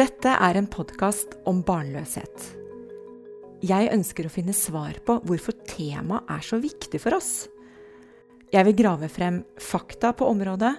Dette 0.00 0.30
er 0.32 0.56
en 0.56 0.64
podkast 0.70 1.34
om 1.50 1.58
barnløshet. 1.66 2.44
Jeg 3.60 3.90
ønsker 3.92 4.24
å 4.24 4.30
finne 4.32 4.54
svar 4.56 4.96
på 5.04 5.18
hvorfor 5.28 5.52
temaet 5.68 6.30
er 6.32 6.46
så 6.46 6.56
viktig 6.62 7.02
for 7.02 7.18
oss. 7.18 7.50
Jeg 8.48 8.64
vil 8.64 8.78
grave 8.78 9.10
frem 9.12 9.42
fakta 9.60 10.14
på 10.16 10.24
området, 10.30 10.72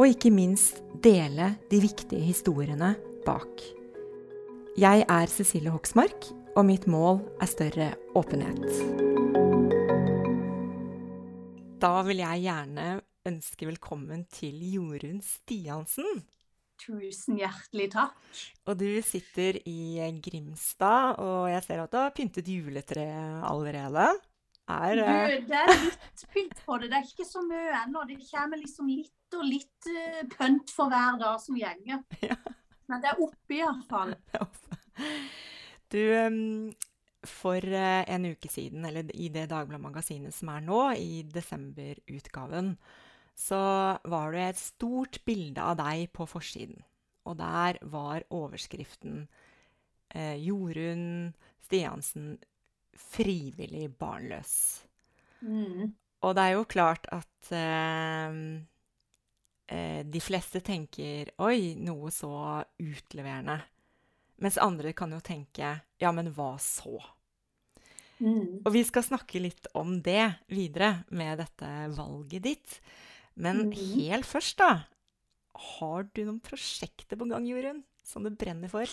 og 0.00 0.08
ikke 0.08 0.32
minst 0.32 0.80
dele 1.04 1.50
de 1.68 1.82
viktige 1.82 2.24
historiene 2.24 2.94
bak. 3.26 3.60
Jeg 4.80 5.04
er 5.12 5.28
Cecilie 5.28 5.74
Hoksmark, 5.74 6.30
og 6.56 6.64
mitt 6.64 6.88
mål 6.88 7.20
er 7.44 7.52
større 7.52 7.90
åpenhet. 8.16 8.64
Da 11.84 11.98
vil 12.08 12.24
jeg 12.24 12.46
gjerne 12.48 12.94
ønske 13.28 13.68
velkommen 13.68 14.24
til 14.32 14.56
Jorunn 14.72 15.20
Stiansen. 15.20 16.24
Tusen 16.84 17.38
hjertelig 17.40 17.88
takk. 17.94 18.16
Og 18.68 18.76
du 18.76 18.88
sitter 19.04 19.56
i 19.64 20.04
Grimstad, 20.24 21.16
og 21.22 21.48
jeg 21.48 21.64
ser 21.64 21.82
at 21.84 21.92
du 21.92 21.98
har 22.00 22.14
pyntet 22.16 22.50
juletreet 22.50 23.44
allerede. 23.48 24.10
Er, 24.64 24.96
du, 24.96 25.02
det 25.48 25.58
er 25.60 25.72
litt 25.76 26.22
pynt 26.32 26.60
på 26.64 26.76
det. 26.80 26.88
Det 26.92 26.98
er 26.98 27.08
ikke 27.08 27.26
så 27.28 27.42
mye 27.44 27.72
ennå. 27.82 28.04
Det 28.08 28.16
kommer 28.30 28.60
liksom 28.60 28.88
litt 28.88 29.36
og 29.36 29.44
litt 29.48 29.88
uh, 29.90 30.22
pynt 30.30 30.72
for 30.72 30.92
hver 30.92 31.18
dag 31.20 31.40
som 31.42 31.58
gjenger. 31.58 32.04
Ja. 32.30 32.38
Men 32.84 33.00
det 33.00 33.14
er 33.14 33.20
oppe 33.24 33.60
iallfall. 33.60 34.16
Du, 35.94 36.00
um, 36.00 36.72
for 37.28 37.62
uh, 37.62 38.02
en 38.10 38.26
uke 38.32 38.48
siden, 38.50 38.84
eller 38.88 39.08
i 39.14 39.28
det 39.32 39.44
Dagbladet-magasinet 39.52 40.34
som 40.34 40.50
er 40.50 40.64
nå, 40.64 40.80
i 40.98 41.22
desemberutgaven, 41.30 42.72
så 43.34 43.98
var 44.04 44.32
det 44.32 44.44
et 44.48 44.60
stort 44.60 45.18
bilde 45.26 45.62
av 45.62 45.78
deg 45.80 46.08
på 46.14 46.26
forsiden. 46.30 46.78
Og 47.26 47.38
der 47.40 47.80
var 47.82 48.26
overskriften 48.30 49.26
eh, 50.14 50.36
'Jorunn 50.38 51.34
Stiansen 51.64 52.36
frivillig 52.94 53.88
barnløs'. 53.98 54.84
Mm. 55.42 55.94
Og 56.24 56.36
det 56.36 56.44
er 56.44 56.54
jo 56.54 56.68
klart 56.68 57.08
at 57.12 57.50
eh, 57.52 58.38
eh, 59.68 60.00
de 60.06 60.20
fleste 60.22 60.62
tenker 60.64 61.32
'oi, 61.38 61.74
noe 61.80 62.12
så 62.14 62.62
utleverende'. 62.78 63.60
Mens 64.44 64.58
andre 64.58 64.92
kan 64.92 65.12
jo 65.12 65.20
tenke 65.20 65.80
'ja, 65.98 66.12
men 66.12 66.32
hva 66.36 66.54
så'? 66.60 67.02
Mm. 68.22 68.62
Og 68.62 68.70
vi 68.72 68.84
skal 68.86 69.04
snakke 69.04 69.42
litt 69.42 69.66
om 69.74 69.98
det 70.02 70.46
videre 70.48 71.04
med 71.10 71.40
dette 71.42 71.70
valget 71.96 72.44
ditt. 72.46 72.76
Men 73.34 73.66
mm. 73.68 73.74
helt 73.94 74.28
først, 74.28 74.58
da. 74.60 74.84
Har 75.78 76.06
du 76.10 76.24
noen 76.24 76.40
prosjekter 76.42 77.18
på 77.18 77.28
gang, 77.30 77.46
Jorunn, 77.46 77.82
som 78.06 78.26
du 78.26 78.32
brenner 78.34 78.70
for? 78.70 78.90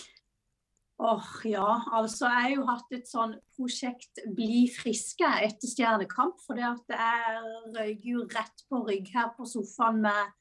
Åh, 1.02 1.18
oh, 1.18 1.30
ja. 1.50 1.70
Altså, 1.98 2.28
jeg 2.30 2.44
har 2.44 2.52
jo 2.54 2.66
hatt 2.68 2.92
et 2.94 3.10
sånn 3.10 3.32
prosjekt 3.56 4.22
Bli 4.38 4.68
friske 4.70 5.26
etter 5.42 5.72
Stjernekamp. 5.72 6.38
For 6.46 6.58
det 6.58 6.68
at 6.68 6.94
jeg 6.94 7.42
røyk 7.74 8.06
jo 8.12 8.28
rett 8.30 8.66
på 8.70 8.84
rygg 8.86 9.10
her 9.16 9.32
på 9.38 9.48
sofaen 9.50 10.04
med 10.06 10.36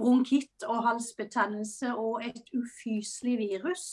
bronkitt 0.00 0.64
og 0.66 0.82
halsbetennelse 0.88 1.92
og 1.94 2.24
et 2.26 2.42
ufyselig 2.56 3.36
virus. 3.38 3.86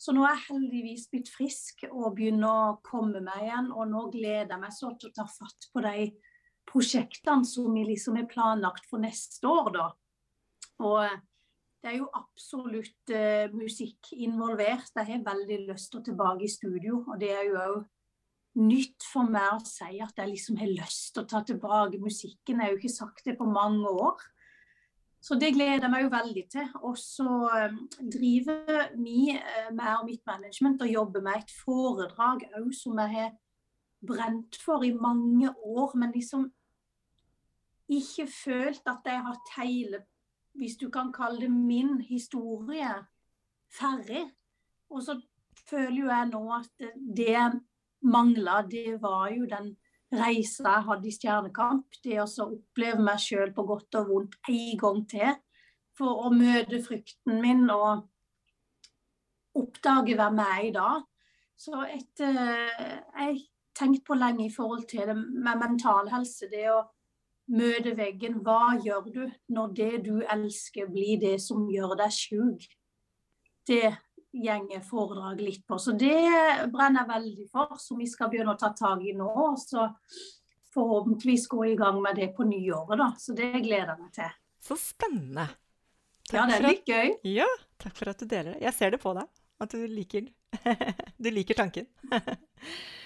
Så 0.00 0.14
nå 0.16 0.22
er 0.24 0.36
jeg 0.36 0.46
heldigvis 0.52 1.08
blitt 1.12 1.28
frisk 1.32 1.82
og 1.90 2.14
begynner 2.16 2.70
å 2.70 2.78
komme 2.86 3.20
meg 3.24 3.48
igjen. 3.48 3.72
Og 3.74 3.90
nå 3.90 4.06
gleder 4.14 4.54
jeg 4.54 4.62
meg 4.62 4.76
så 4.76 4.94
til 4.94 5.10
å 5.10 5.16
ta 5.18 5.26
fatt 5.28 5.66
på 5.74 5.82
de 5.84 6.06
prosjektene 6.68 7.46
som 7.48 7.72
vi 7.74 7.86
liksom 7.88 8.18
er 8.20 8.28
planlagt 8.30 8.86
for 8.90 9.02
neste 9.02 9.48
år, 9.48 9.70
da. 9.74 9.88
Og 10.80 10.98
eh, 11.04 11.18
det 11.80 11.94
er 11.94 11.96
jo 11.96 12.10
absolutt 12.12 13.12
uh, 13.16 13.52
musikk 13.56 14.10
involvert. 14.12 14.90
Jeg 14.92 15.06
har 15.08 15.22
veldig 15.24 15.62
lyst 15.70 15.88
til 15.92 16.02
å 16.02 16.04
tilbake 16.10 16.44
i 16.44 16.52
studio. 16.52 16.98
Og 17.08 17.16
det 17.22 17.30
er 17.32 17.46
jo 17.48 17.54
òg 17.56 17.78
nytt 18.60 19.06
for 19.08 19.30
meg 19.30 19.54
å 19.54 19.62
si 19.64 20.00
at 20.02 20.20
jeg 20.20 20.28
liksom 20.28 20.58
har 20.60 20.68
lyst 20.74 21.14
til 21.14 21.24
å 21.24 21.30
ta 21.30 21.40
tilbake 21.46 22.02
musikken. 22.02 22.60
Jeg 22.60 22.66
har 22.66 22.74
jo 22.74 22.80
ikke 22.82 22.92
sagt 22.92 23.24
det 23.24 23.38
på 23.38 23.48
mange 23.48 23.88
år. 23.88 24.20
Så 25.24 25.36
det 25.40 25.54
gleder 25.56 25.86
jeg 25.86 25.92
meg 25.92 26.04
jo 26.04 26.12
veldig 26.12 26.44
til. 26.52 26.68
Og 26.84 27.00
så 27.00 27.28
um, 27.48 27.80
driver 28.12 28.92
vi, 29.00 29.38
meg 29.72 29.94
og 29.98 30.04
mitt 30.08 30.24
management, 30.28 30.84
og 30.84 30.92
jobber 30.98 31.24
med 31.24 31.40
et 31.40 31.56
foredrag 31.62 32.44
òg 32.60 32.70
som 32.76 33.00
jeg 33.00 33.16
har 33.16 33.32
brent 34.06 34.56
for 34.56 34.84
i 34.86 34.92
mange 34.92 35.50
år. 35.50 35.96
Men 35.96 36.12
liksom 36.14 36.48
ikke 37.90 38.26
følt 38.30 38.86
at 38.86 39.06
jeg 39.06 39.22
har 39.26 39.38
hele, 39.56 40.04
hvis 40.54 40.76
du 40.76 40.88
kan 40.90 41.12
kalle 41.12 41.40
det 41.40 41.50
min 41.50 42.00
historie, 42.00 42.94
ferdig. 43.70 44.24
Og 44.90 45.02
så 45.02 45.20
føler 45.68 46.00
jo 46.00 46.08
jeg 46.10 46.30
nå 46.32 46.42
at 46.54 46.88
det 47.16 47.60
mangla, 48.00 48.62
det 48.70 49.02
var 49.02 49.30
jo 49.34 49.46
den 49.50 49.76
reisa 50.10 50.64
jeg 50.66 50.86
hadde 50.88 51.08
i 51.08 51.14
Stjernekamp. 51.14 52.00
Det 52.04 52.18
å 52.22 52.26
oppleve 52.46 53.02
meg 53.04 53.22
sjøl 53.22 53.52
på 53.54 53.66
godt 53.68 54.00
og 54.00 54.10
vondt 54.10 54.38
en 54.50 54.80
gang 54.80 55.04
til. 55.10 55.36
For 55.98 56.26
å 56.26 56.32
møte 56.34 56.80
frykten 56.82 57.40
min 57.42 57.68
og 57.70 58.06
oppdage 59.58 60.16
hvem 60.16 60.40
jeg 60.40 60.58
er 60.58 60.66
i 60.66 60.74
dag. 60.74 61.06
Så 61.60 61.82
etter 61.84 62.38
Jeg 63.20 63.40
tenkte 63.80 64.06
på 64.06 64.18
lenge 64.18 64.46
i 64.46 64.52
forhold 64.52 64.86
til 64.90 65.08
det 65.08 65.16
med 65.16 65.60
mental 65.60 66.10
helse. 66.12 66.48
Det 66.52 66.66
å 66.72 66.82
møte 67.56 67.94
veggen. 67.98 68.40
Hva 68.44 68.76
gjør 68.82 69.08
du 69.10 69.22
når 69.54 69.72
det 69.76 69.94
du 70.06 70.14
elsker, 70.22 70.90
blir 70.92 71.20
det 71.22 71.38
som 71.42 71.66
gjør 71.70 71.96
deg 72.00 72.14
sjuk? 72.14 72.68
Det 73.66 73.96
gjenger 74.30 74.82
foredraget 74.86 75.42
litt 75.42 75.64
på. 75.66 75.78
Så 75.78 75.94
det 75.98 76.18
brenner 76.70 77.02
jeg 77.02 77.10
veldig 77.10 77.48
for, 77.50 77.74
som 77.82 77.98
vi 77.98 78.06
skal 78.10 78.30
begynne 78.30 78.54
å 78.54 78.60
ta 78.60 78.72
tak 78.76 79.02
i 79.02 79.14
nå. 79.16 79.32
Så 79.58 79.88
forhåpentligvis 80.74 81.48
gå 81.50 81.64
i 81.72 81.74
gang 81.78 81.98
med 82.02 82.20
det 82.20 82.30
på 82.36 82.46
nyåret, 82.46 82.98
da. 83.00 83.10
Så 83.18 83.34
det 83.34 83.50
gleder 83.58 83.94
jeg 83.94 84.04
meg 84.04 84.14
til. 84.14 84.38
Så 84.60 84.78
spennende. 84.78 85.48
Takk 86.30 86.36
ja, 86.36 86.46
det 86.46 86.58
er 86.60 86.66
litt 86.68 86.86
gøy. 86.92 87.12
Ja, 87.26 87.48
takk 87.82 87.96
for 87.98 88.12
at 88.12 88.22
du 88.22 88.28
deler 88.30 88.54
det. 88.54 88.60
Jeg 88.62 88.76
ser 88.76 88.94
det 88.94 89.00
på 89.02 89.14
deg, 89.16 89.26
at 89.64 89.74
du 89.74 89.82
liker, 89.90 90.30
du 91.24 91.30
liker 91.34 91.58
tanken. 91.58 91.90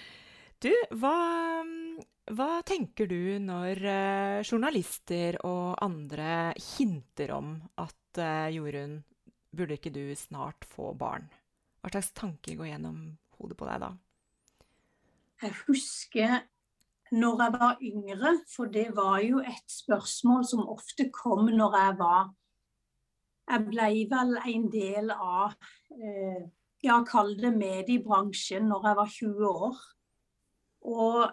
du, 0.65 0.73
hva 0.99 1.15
hva 2.33 2.63
tenker 2.65 3.05
du 3.05 3.37
når 3.37 3.81
uh, 3.85 4.41
journalister 4.41 5.37
og 5.45 5.75
andre 5.83 6.55
hinter 6.57 7.35
om 7.35 7.51
at 7.77 8.17
uh, 8.17 8.49
Jorunn, 8.49 9.03
burde 9.53 9.77
ikke 9.77 9.93
du 9.93 10.09
snart 10.17 10.65
få 10.65 10.89
barn? 10.97 11.27
Hva 11.83 11.93
slags 11.93 12.09
tanker 12.17 12.57
går 12.57 12.71
gjennom 12.71 12.97
hodet 13.37 13.59
på 13.59 13.69
deg 13.69 13.83
da? 13.83 13.91
Jeg 15.43 15.53
husker 15.67 16.35
når 17.13 17.43
jeg 17.43 17.53
var 17.59 17.85
yngre, 17.85 18.33
for 18.49 18.73
det 18.73 18.87
var 18.97 19.19
jo 19.21 19.43
et 19.45 19.69
spørsmål 19.69 20.47
som 20.49 20.65
ofte 20.65 21.11
kom 21.13 21.45
når 21.53 21.77
jeg 21.77 21.97
var 22.01 22.31
Jeg 23.45 23.65
ble 23.67 23.89
vel 24.09 24.31
en 24.41 24.63
del 24.73 25.11
av 25.13 25.53
eh, 25.93 26.47
ja, 26.81 26.95
kall 27.05 27.35
det 27.37 27.51
mediebransjen 27.53 28.65
når 28.71 28.87
jeg 28.89 28.97
var 28.97 29.11
20 29.19 29.51
år. 29.51 29.83
Og 30.85 31.25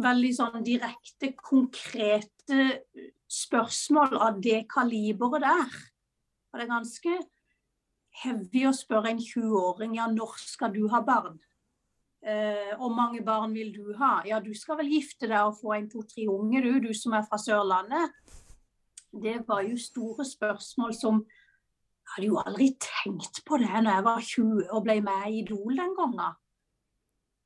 veldig 0.00 0.30
sånn 0.36 0.64
direkte, 0.66 1.32
konkrete 1.36 2.84
spørsmål 3.30 4.16
av 4.18 4.40
det 4.42 4.64
kaliberet 4.70 5.44
der. 5.44 5.76
Og 6.50 6.58
det 6.58 6.66
er 6.66 6.72
ganske 6.72 7.18
heavy 8.24 8.66
å 8.68 8.74
spørre 8.74 9.12
en 9.12 9.22
20-åring 9.22 9.94
ja, 9.98 10.08
når 10.10 10.34
skal 10.42 10.74
du 10.74 10.84
ha 10.92 11.02
barn? 11.06 11.38
Eh, 12.20 12.74
hvor 12.76 12.92
mange 12.92 13.22
barn 13.24 13.54
vil 13.56 13.70
du 13.72 13.94
ha? 13.96 14.18
Ja, 14.28 14.42
du 14.44 14.52
skal 14.56 14.80
vel 14.82 14.90
gifte 14.92 15.30
deg 15.30 15.40
og 15.40 15.56
få 15.60 15.76
en 15.76 15.88
to-tre 15.88 16.26
unge, 16.28 16.60
du, 16.64 16.72
du 16.84 16.90
som 16.96 17.14
er 17.16 17.24
fra 17.28 17.38
Sørlandet. 17.40 18.12
Det 19.10 19.40
var 19.48 19.64
jo 19.66 19.78
store 19.80 20.26
spørsmål 20.26 20.94
som 20.94 21.24
Jeg 22.10 22.16
hadde 22.16 22.26
jo 22.26 22.38
aldri 22.42 22.66
tenkt 22.82 23.38
på 23.46 23.56
det 23.62 23.70
når 23.70 23.92
jeg 23.92 24.04
var 24.04 24.22
20 24.26 24.62
og 24.74 24.80
ble 24.82 24.96
med 25.06 25.26
i 25.28 25.36
Idol 25.44 25.76
den 25.78 25.92
gangen. 25.94 26.38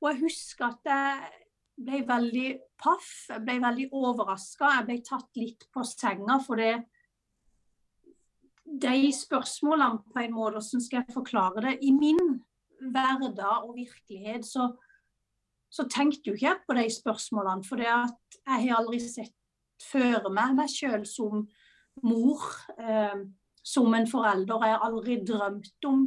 Og 0.05 0.11
jeg 0.11 0.21
husker 0.21 0.67
at 0.69 0.85
jeg 0.85 1.29
ble 1.85 2.01
veldig 2.05 2.49
paff. 2.77 3.07
Jeg 3.31 3.41
ble 3.41 3.55
veldig 3.63 3.87
overraska. 3.97 4.69
Jeg 4.77 4.85
ble 4.85 4.97
tatt 5.07 5.39
litt 5.41 5.65
på 5.73 5.81
senga. 5.89 6.37
For 6.45 6.61
det, 6.61 6.75
de 8.85 9.11
spørsmålene, 9.17 10.03
på 10.13 10.21
en 10.21 10.35
måte, 10.35 10.59
hvordan 10.59 10.83
skal 10.85 11.01
jeg 11.01 11.15
forklare 11.15 11.63
det? 11.65 11.79
I 11.81 11.93
min 11.95 12.37
hverdag 12.93 13.65
og 13.65 13.73
virkelighet 13.79 14.45
så, 14.45 14.67
så 15.73 15.87
tenkte 15.89 16.29
jo 16.29 16.37
ikke 16.37 16.51
jeg 16.51 16.61
på 16.67 16.77
de 16.77 16.85
spørsmålene. 16.99 17.65
For 17.65 17.81
jeg 17.81 18.13
har 18.45 18.77
aldri 18.77 19.01
sett 19.01 19.33
føre 19.81 20.29
meg 20.31 20.53
meg 20.55 20.69
sjøl 20.71 21.01
som 21.09 21.47
mor, 22.05 22.45
eh, 22.77 23.25
som 23.65 23.97
en 23.97 24.07
forelder. 24.07 24.69
Jeg 24.69 24.77
har 24.77 24.85
aldri 24.85 25.17
drømt 25.25 25.89
om 25.89 26.05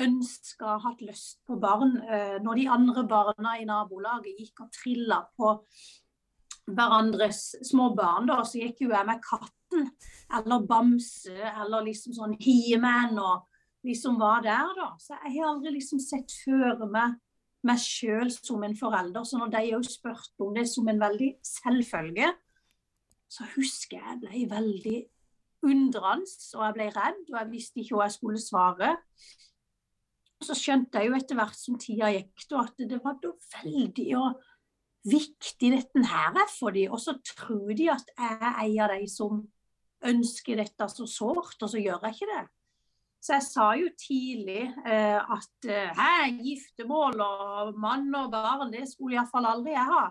ønska, 0.00 0.76
hatt 0.84 1.00
lyst 1.04 1.40
på 1.46 1.56
barn. 1.60 1.96
Eh, 2.06 2.36
når 2.42 2.60
de 2.60 2.68
andre 2.76 3.06
barna 3.08 3.56
i 3.58 3.66
nabolaget 3.68 4.38
gikk 4.38 4.64
og 4.64 4.70
trilla 4.74 5.22
på 5.36 5.54
hverandres 6.70 7.56
små 7.66 7.90
barn, 7.98 8.28
da, 8.30 8.40
så 8.46 8.60
gikk 8.62 8.84
jo 8.86 8.92
jeg 8.92 9.08
med 9.08 9.22
katten 9.24 9.88
eller 10.38 10.66
bamse 10.66 11.34
eller 11.34 11.86
liksom 11.88 12.14
sånn 12.14 12.36
He-Man 12.38 13.18
og 13.18 13.48
liksom 13.86 14.18
var 14.20 14.44
der, 14.44 14.70
da. 14.76 14.92
Så 15.00 15.16
jeg 15.16 15.38
har 15.38 15.50
aldri 15.50 15.74
liksom 15.78 16.02
sett 16.02 16.32
føre 16.44 16.86
meg 16.90 17.18
meg 17.66 17.80
sjøl 17.82 18.30
som 18.32 18.62
en 18.64 18.76
forelder. 18.76 19.24
Så 19.26 19.36
når 19.40 19.52
de 19.52 19.72
òg 19.76 19.86
spurte 19.88 20.44
om 20.44 20.54
det 20.56 20.66
som 20.70 20.88
en 20.88 21.00
veldig 21.00 21.30
selvfølge, 21.44 22.30
så 23.30 23.46
husker 23.54 23.98
jeg 23.98 24.06
jeg 24.08 24.20
ble 24.22 24.44
veldig 24.54 24.98
undrende, 25.68 26.30
og 26.56 26.64
jeg 26.64 26.76
ble 26.78 26.88
redd, 26.94 27.24
og 27.28 27.36
jeg 27.36 27.50
visste 27.50 27.82
ikke 27.82 27.98
hva 27.98 28.08
jeg 28.08 28.16
skulle 28.16 28.42
svare. 28.42 28.94
Så 30.40 30.56
skjønte 30.56 31.00
jeg 31.00 31.10
jo 31.10 31.16
etter 31.18 31.36
hvert 31.36 31.58
som 31.58 31.76
tida 31.80 32.08
gikk, 32.14 32.46
at 32.56 32.78
det 32.88 33.00
var 33.04 33.18
veldig 33.20 34.06
og 34.16 34.38
viktig 35.10 35.72
dette 35.72 36.04
her 36.08 36.36
er 36.36 36.48
for 36.52 36.72
dem. 36.76 36.92
Og 36.94 37.00
så 37.02 37.16
tror 37.24 37.74
de 37.76 37.90
at 37.92 38.08
jeg 38.16 38.38
er 38.40 38.62
en 38.64 38.80
av 38.86 38.94
de 38.94 39.10
som 39.10 39.42
ønsker 40.10 40.60
dette 40.60 40.88
så 40.88 41.06
sårt, 41.08 41.58
og 41.60 41.68
så 41.68 41.80
gjør 41.80 42.06
jeg 42.08 42.16
ikke 42.16 42.30
det. 42.32 42.46
Så 43.20 43.34
jeg 43.36 43.44
sa 43.44 43.66
jo 43.76 43.88
tidlig 44.00 44.62
eh, 44.88 45.20
at 45.20 45.68
hæ, 45.92 46.12
giftermål 46.40 47.20
og 47.20 47.74
mann 47.76 48.08
og 48.16 48.30
barn, 48.32 48.72
det 48.72 48.86
skulle 48.88 49.18
iallfall 49.18 49.48
aldri 49.50 49.74
jeg 49.74 49.88
ha. 49.92 50.06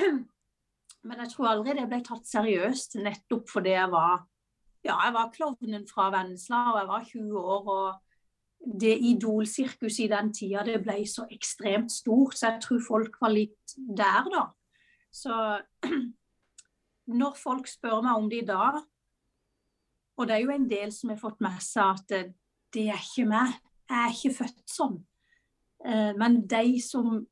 Men 1.06 1.20
jeg 1.24 1.32
tror 1.34 1.50
aldri 1.50 1.76
det 1.76 1.88
ble 1.88 2.00
tatt 2.04 2.28
seriøst, 2.28 2.96
nettopp 3.04 3.48
fordi 3.52 3.76
jeg 3.76 3.92
var 3.92 4.22
ja, 4.80 4.94
jeg 5.04 5.12
var 5.12 5.32
klovnen 5.34 5.84
fra 5.88 6.08
Vennesla, 6.14 6.62
og 6.72 6.78
jeg 6.78 6.88
var 6.88 7.04
20 7.10 7.40
år. 7.40 7.66
og 7.74 8.09
Det 8.60 8.92
idolsirkuset 9.08 10.04
i 10.04 10.10
den 10.12 10.32
tida 10.36 10.64
det 10.66 10.80
ble 10.84 10.98
så 11.08 11.24
ekstremt 11.32 11.92
stort, 11.92 12.36
så 12.36 12.50
jeg 12.50 12.62
tror 12.66 12.82
folk 12.84 13.20
var 13.22 13.32
litt 13.32 13.76
der, 13.76 14.28
da. 14.32 14.44
Så 15.10 15.32
når 17.20 17.38
folk 17.40 17.70
spør 17.70 18.02
meg 18.04 18.20
om 18.20 18.28
det 18.30 18.42
i 18.42 18.48
dag, 18.50 18.82
og 20.20 20.28
det 20.28 20.36
er 20.36 20.44
jo 20.44 20.52
en 20.52 20.68
del 20.68 20.92
som 20.92 21.14
har 21.14 21.20
fått 21.20 21.40
med 21.40 21.60
seg 21.64 21.94
at 21.96 22.08
det, 22.12 22.22
det 22.76 22.90
er 22.92 23.00
ikke 23.00 23.28
meg. 23.30 23.54
Jeg 23.88 24.00
er 24.04 24.14
ikke 24.14 24.36
født 24.42 24.64
sånn. 24.68 24.98
Eh, 25.80 26.10
men 26.20 26.42
de 26.50 26.74
som 26.84 27.22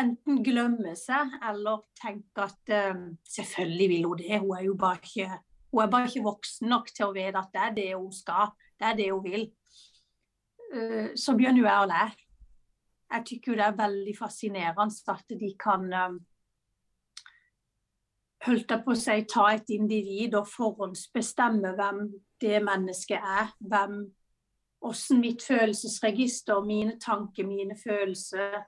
enten 0.00 0.42
glemmer 0.44 0.96
seg 0.98 1.36
eller 1.48 1.84
tenker 2.00 2.48
at 2.48 2.72
um, 2.92 3.04
selvfølgelig 3.30 3.88
vil 3.92 4.08
hun 4.08 4.20
det, 4.20 4.40
hun 4.42 4.56
er 4.58 4.64
jo 4.66 4.76
bare 4.78 5.00
ikke, 5.00 5.28
hun 5.72 5.82
er 5.84 5.92
bare 5.92 6.10
ikke 6.10 6.24
voksen 6.24 6.70
nok 6.72 6.90
til 6.90 7.06
å 7.06 7.14
vite 7.14 7.40
at 7.40 7.52
det 7.54 7.62
er 7.62 7.76
det 7.78 7.90
hun 7.94 8.10
skal, 8.14 8.50
det 8.80 8.88
er 8.90 8.98
det 8.98 9.10
hun 9.12 9.24
vil. 9.24 9.46
Uh, 10.74 11.14
så 11.16 11.36
begynner 11.38 11.62
jo 11.62 11.68
jeg 11.70 11.86
å 11.86 11.90
le. 11.90 12.04
Jeg 13.14 13.26
syns 13.28 13.44
det 13.46 13.62
er 13.62 13.76
veldig 13.78 14.14
fascinerende 14.18 15.12
at 15.14 15.34
de 15.38 15.50
kan 15.60 15.84
um, 15.92 16.16
holdt 18.44 18.74
jeg 18.74 18.84
på 18.84 18.92
å 18.92 18.98
si, 18.98 19.16
ta 19.30 19.46
et 19.54 19.70
individ 19.74 20.36
og 20.38 20.48
forhåndsbestemme 20.50 21.74
hvem 21.78 22.04
det 22.42 22.60
mennesket 22.64 23.22
er. 23.38 23.52
Hvem, 23.60 23.98
hvordan 24.84 25.20
mitt 25.22 25.44
følelsesregister, 25.46 26.64
mine 26.66 26.98
tanker, 27.00 27.46
mine 27.48 27.76
følelser, 27.80 28.64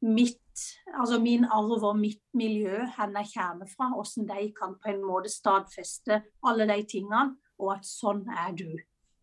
mitt, 0.00 0.64
altså 0.96 1.20
min 1.22 1.44
arv 1.44 1.84
og 1.84 1.98
mitt 1.98 2.22
miljø, 2.34 2.80
hvor 2.96 3.12
jeg 3.20 3.32
kommer 3.34 3.70
fra, 3.70 3.90
hvordan 3.94 4.28
de 4.32 4.52
kan 4.56 4.78
på 4.80 4.94
en 4.94 5.04
måte 5.04 5.32
stadfeste 5.32 6.22
alle 6.46 6.68
de 6.72 6.80
tingene, 6.88 7.36
og 7.60 7.76
at 7.76 7.86
sånn 7.86 8.24
er 8.32 8.56
du. 8.56 8.70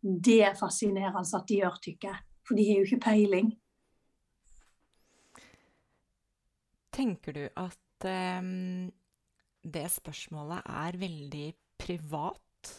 Det 0.02 0.44
er 0.46 0.58
fascinerende 0.60 1.26
at 1.26 1.50
de 1.50 1.62
gjør, 1.64 1.82
tykker 1.84 2.14
jeg. 2.14 2.27
For 2.48 2.56
de 2.56 2.68
har 2.68 2.80
jo 2.80 2.88
ikke 2.88 3.04
peiling. 3.04 3.52
Tenker 6.96 7.36
du 7.36 7.44
at 7.60 8.08
um 8.08 8.88
det 9.74 9.88
spørsmålet 9.92 10.64
er 10.72 10.98
veldig 11.00 11.48
privat, 11.80 12.70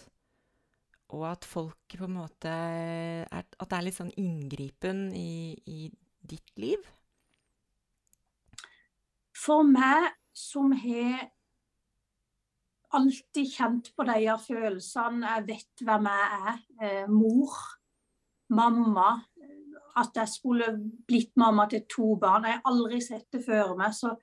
og 1.09 1.25
at 1.31 1.45
folk 1.45 1.97
på 1.97 2.05
en 2.05 2.15
måte 2.19 2.49
er, 2.49 3.25
At 3.33 3.71
det 3.71 3.77
er 3.77 3.85
litt 3.85 3.97
sånn 3.97 4.13
inngripen 4.17 5.09
i, 5.17 5.57
i 5.67 5.89
ditt 6.21 6.53
liv? 6.61 6.85
For 9.37 9.65
meg 9.65 10.11
som 10.37 10.73
har 10.77 11.29
alltid 12.97 13.53
kjent 13.53 13.91
på 13.97 14.05
de 14.09 14.37
følelsene, 14.43 15.33
jeg 15.37 15.47
vet 15.49 15.85
hvem 15.85 16.09
jeg 16.09 16.53
er, 16.53 16.61
eh, 16.83 17.11
mor, 17.11 17.57
mamma 18.49 19.11
At 19.99 20.17
jeg 20.17 20.31
skulle 20.31 20.73
blitt 21.09 21.33
mamma 21.41 21.67
til 21.71 21.85
to 21.91 22.15
barn. 22.21 22.47
Jeg 22.47 22.61
har 22.61 22.71
aldri 22.71 23.01
sett 23.03 23.27
det 23.35 23.45
før 23.47 23.77
meg. 23.79 23.95
så 23.95 24.15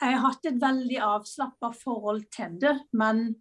jeg 0.00 0.16
har 0.16 0.22
hatt 0.24 0.46
et 0.48 0.60
veldig 0.62 0.98
avslappa 1.04 1.68
forhold 1.76 2.22
til 2.32 2.54
det, 2.62 2.76
men 2.96 3.34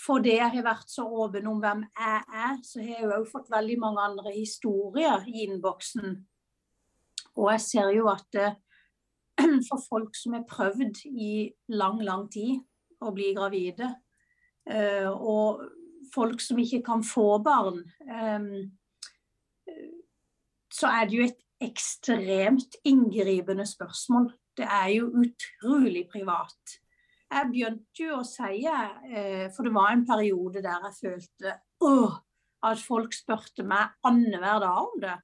fordi 0.00 0.32
jeg 0.38 0.54
har 0.56 0.64
vært 0.66 0.90
så 0.90 1.04
åpen 1.04 1.46
om 1.46 1.60
hvem 1.62 1.84
jeg 1.86 2.22
er, 2.42 2.56
så 2.66 2.82
har 2.82 3.04
jeg 3.04 3.12
òg 3.14 3.28
fått 3.30 3.52
veldig 3.52 3.76
mange 3.82 4.02
andre 4.08 4.32
historier 4.34 5.26
i 5.28 5.44
innboksen. 5.44 6.16
Og 7.36 7.50
jeg 7.52 7.62
ser 7.66 7.92
jo 7.94 8.08
at 8.10 8.26
det, 8.34 8.48
for 9.68 9.82
folk 9.84 10.16
som 10.18 10.34
har 10.34 10.48
prøvd 10.48 11.04
i 11.10 11.32
lang, 11.76 12.00
lang 12.02 12.26
tid 12.32 12.64
å 13.04 13.12
bli 13.14 13.30
gravide, 13.36 13.92
eh, 14.66 15.06
og 15.06 15.62
folk 16.14 16.40
som 16.42 16.58
ikke 16.58 16.82
kan 16.86 17.04
få 17.06 17.38
barn, 17.44 17.82
eh, 18.08 18.50
så 20.70 20.90
er 20.90 21.08
det 21.08 21.16
jo 21.18 21.24
et 21.28 21.40
ekstremt 21.60 22.78
inngripende 22.88 23.66
spørsmål 23.68 24.30
det 24.60 24.68
er 24.68 24.88
jo 24.96 25.10
utrolig 25.22 26.04
privat. 26.12 26.76
Jeg 27.30 27.48
begynte 27.52 28.02
jo 28.02 28.18
å 28.18 28.26
si, 28.26 28.64
eh, 28.66 29.46
for 29.54 29.66
det 29.66 29.74
var 29.74 29.92
en 29.92 30.06
periode 30.06 30.62
der 30.64 30.88
jeg 30.88 30.98
følte 30.98 31.54
åh, 31.86 32.18
at 32.66 32.82
folk 32.82 33.14
spurte 33.14 33.64
meg 33.64 33.94
annenhver 34.04 34.60
dag 34.64 34.80
om 34.82 34.98
det. 35.00 35.16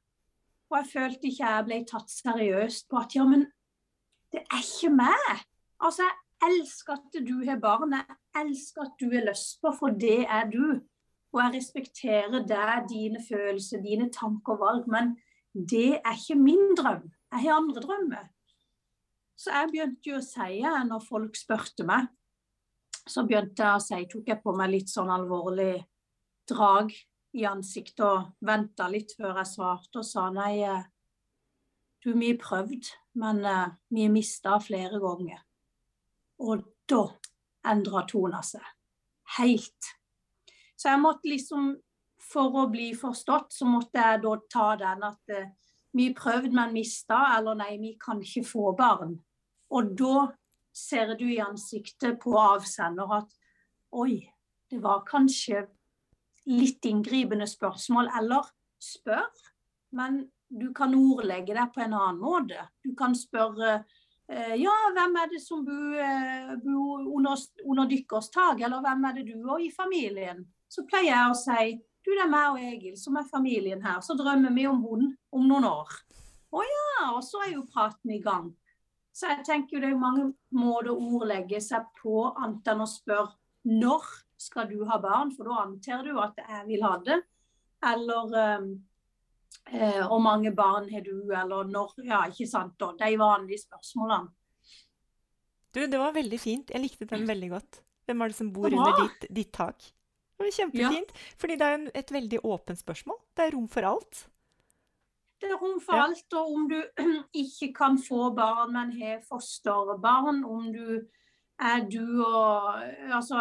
Og 0.70 0.78
jeg 0.78 0.90
følte 0.92 1.28
ikke 1.28 1.50
jeg 1.50 1.66
ble 1.66 1.80
tatt 1.90 2.10
seriøst 2.10 2.88
på 2.90 3.00
at 3.02 3.16
ja, 3.18 3.26
men 3.28 3.44
det 4.32 4.44
er 4.46 4.62
ikke 4.62 4.92
meg. 4.94 5.42
Altså, 5.82 6.06
jeg 6.06 6.14
elsker 6.44 6.96
at 6.96 7.18
du 7.26 7.38
har 7.46 7.60
barn, 7.62 7.94
jeg 7.96 8.16
elsker 8.42 8.86
at 8.86 9.00
du 9.00 9.08
har 9.14 9.26
lyst 9.28 9.60
på, 9.62 9.72
for 9.78 9.94
det 9.96 10.24
er 10.24 10.50
du. 10.52 10.80
Og 11.34 11.42
jeg 11.42 11.54
respekterer 11.56 12.44
deg, 12.48 12.86
dine 12.90 13.20
følelser, 13.24 13.82
dine 13.84 14.08
tanker 14.12 14.56
og 14.56 14.62
valg, 14.62 14.86
men 14.88 15.14
det 15.56 16.00
er 16.02 16.16
ikke 16.16 16.38
min 16.40 16.74
drøm. 16.78 17.08
Jeg 17.32 17.44
har 17.44 17.58
andre 17.60 17.82
drømmer. 17.82 18.28
Så 19.36 19.52
jeg 19.52 19.72
begynte 19.72 20.10
jo 20.10 20.20
å 20.20 20.24
si, 20.24 20.62
når 20.62 21.02
folk 21.04 21.36
spurte 21.36 21.84
meg, 21.88 22.08
så 23.06 23.26
begynte 23.26 23.62
jeg 23.62 23.76
å 23.76 23.82
si, 23.82 24.00
tok 24.10 24.32
jeg 24.32 24.42
på 24.42 24.54
meg 24.56 24.72
litt 24.72 24.90
sånn 24.90 25.12
alvorlig 25.12 25.84
drag 26.48 26.94
i 27.36 27.44
ansiktet 27.48 28.04
og 28.06 28.30
venta 28.46 28.88
litt 28.90 29.12
før 29.18 29.42
jeg 29.42 29.50
svarte 29.50 30.00
og 30.00 30.08
sa 30.08 30.28
nei, 30.32 30.62
eh, 30.64 30.86
du, 32.04 32.14
vi 32.14 32.30
har 32.32 32.40
prøvd, 32.40 32.88
men 33.20 33.42
uh, 33.44 33.74
vi 33.90 34.06
har 34.06 34.12
mista 34.14 34.56
flere 34.62 35.00
ganger. 35.02 35.40
Og 36.44 36.64
da 36.88 37.02
endra 37.70 38.04
tona 38.08 38.42
seg. 38.44 38.64
Helt. 39.38 39.92
Så 40.76 40.90
jeg 40.92 41.02
måtte 41.02 41.30
liksom, 41.30 41.72
for 42.22 42.62
å 42.62 42.66
bli 42.70 42.90
forstått, 42.96 43.54
så 43.56 43.68
måtte 43.68 44.02
jeg 44.02 44.22
da 44.22 44.34
ta 44.52 44.66
den 44.80 45.06
at 45.08 45.32
uh, 45.34 45.48
vi 45.96 46.10
prøvde, 46.16 46.52
men 46.54 46.74
mista, 46.76 47.22
eller 47.38 47.56
nei, 47.58 47.72
vi 47.80 47.94
kan 48.00 48.20
ikke 48.22 48.44
få 48.46 48.72
barn. 48.76 49.16
Og 49.72 49.94
da 49.98 50.28
ser 50.76 51.14
du 51.16 51.24
i 51.30 51.40
ansiktet 51.40 52.20
på 52.20 52.36
avsender 52.38 53.16
at 53.16 53.32
oi, 53.96 54.20
det 54.68 54.82
var 54.84 55.06
kanskje 55.08 55.64
litt 56.50 56.84
inngripende 56.86 57.46
spørsmål, 57.48 58.10
eller 58.20 58.50
spør, 58.82 59.26
men 59.96 60.26
du 60.46 60.68
kan 60.76 60.94
ordlegge 60.94 61.56
deg 61.56 61.72
på 61.74 61.82
en 61.82 61.96
annen 61.96 62.20
måte. 62.20 62.68
Du 62.84 62.92
kan 62.98 63.16
spørre 63.18 63.72
eh, 63.80 64.02
ja, 64.58 64.74
hvem 64.96 65.18
er 65.20 65.28
det 65.30 65.40
som 65.42 65.64
bor, 65.66 65.98
eh, 66.02 66.54
bor 66.62 67.04
under, 67.14 67.42
under 67.64 67.90
deres 67.90 68.30
tak, 68.34 68.60
eller 68.60 68.82
hvem 68.82 69.04
er 69.06 69.18
det 69.18 69.26
du 69.28 69.36
og 69.44 69.62
i 69.62 69.70
familien? 69.70 70.44
Så 70.68 70.82
pleier 70.88 71.12
jeg 71.12 71.30
å 71.30 71.38
si 71.38 71.76
du, 72.06 72.12
det 72.12 72.22
er 72.22 72.30
meg 72.30 72.52
og 72.54 72.62
Egil 72.62 72.94
som 72.98 73.16
er 73.18 73.26
familien 73.26 73.80
her, 73.82 73.98
så 74.02 74.14
drømmer 74.18 74.52
vi 74.54 74.66
om 74.70 74.78
hund 74.84 75.08
om 75.34 75.46
noen 75.46 75.66
år. 75.66 75.94
Å 76.54 76.62
ja, 76.62 77.08
og 77.16 77.22
så 77.26 77.42
er 77.42 77.56
jo 77.56 77.64
praten 77.70 78.12
i 78.14 78.20
gang. 78.22 78.52
Så 79.16 79.30
jeg 79.32 79.46
tenker 79.48 79.76
jo 79.76 79.82
det 79.82 79.90
er 79.90 79.98
mange 79.98 80.28
måter 80.54 80.92
å 80.92 81.00
ordlegge 81.16 81.58
seg 81.64 81.88
på 81.98 82.28
annet 82.28 82.70
enn 82.70 82.84
å 82.84 82.88
spørre 82.90 83.34
når 83.66 84.06
skal 84.38 84.68
du 84.70 84.84
ha 84.86 85.00
barn, 85.02 85.32
for 85.34 85.48
da 85.48 85.64
antar 85.64 86.04
du 86.06 86.20
at 86.22 86.38
jeg 86.38 86.62
vil 86.68 86.84
ha 86.86 86.94
det. 87.02 87.16
Eller 87.90 88.36
um, 88.60 88.68
eh, 89.72 90.02
hvor 90.06 90.20
mange 90.22 90.52
barn 90.54 90.88
har 90.92 91.04
du, 91.06 91.32
eller 91.32 91.68
når 91.70 91.94
Ja, 92.04 92.24
ikke 92.30 92.48
sant. 92.50 92.82
Og 92.82 92.98
De 92.98 93.18
vanlige 93.18 93.64
spørsmålene. 93.66 94.32
Du, 95.74 95.82
det 95.84 95.98
var 96.00 96.14
veldig 96.16 96.40
fint. 96.40 96.70
Jeg 96.72 96.80
likte 96.80 97.04
den 97.04 97.26
veldig 97.28 97.50
godt. 97.50 97.82
Hvem 98.06 98.22
er 98.22 98.32
det 98.32 98.36
som 98.38 98.52
bor 98.52 98.70
under 98.70 99.02
ditt, 99.02 99.26
ditt, 99.34 99.52
tak? 99.52 99.82
Det 100.36 100.44
var 100.44 100.54
kjempefint. 100.54 101.12
Ja. 101.12 101.34
Fordi 101.40 101.58
det 101.60 101.66
er 101.66 101.84
et 102.00 102.12
veldig 102.12 102.40
åpent 102.44 102.80
spørsmål. 102.80 103.18
Det 103.36 103.44
er 103.44 103.54
rom 103.56 103.68
for 103.68 103.88
alt. 103.88 104.22
Det 105.40 105.50
er 105.50 105.58
rom 105.60 105.80
for 105.84 105.96
ja. 105.96 106.06
alt. 106.06 106.32
Og 106.32 106.54
om 106.54 106.68
du 106.70 106.78
ikke 107.44 107.72
kan 107.76 107.98
få 108.00 108.30
barn, 108.36 108.72
men 108.72 108.94
har 109.00 109.20
fosterbarn, 109.28 110.44
om 110.44 110.72
du 110.72 111.00
er 111.56 111.86
du 111.88 112.20
og 112.20 112.82
Altså 113.16 113.40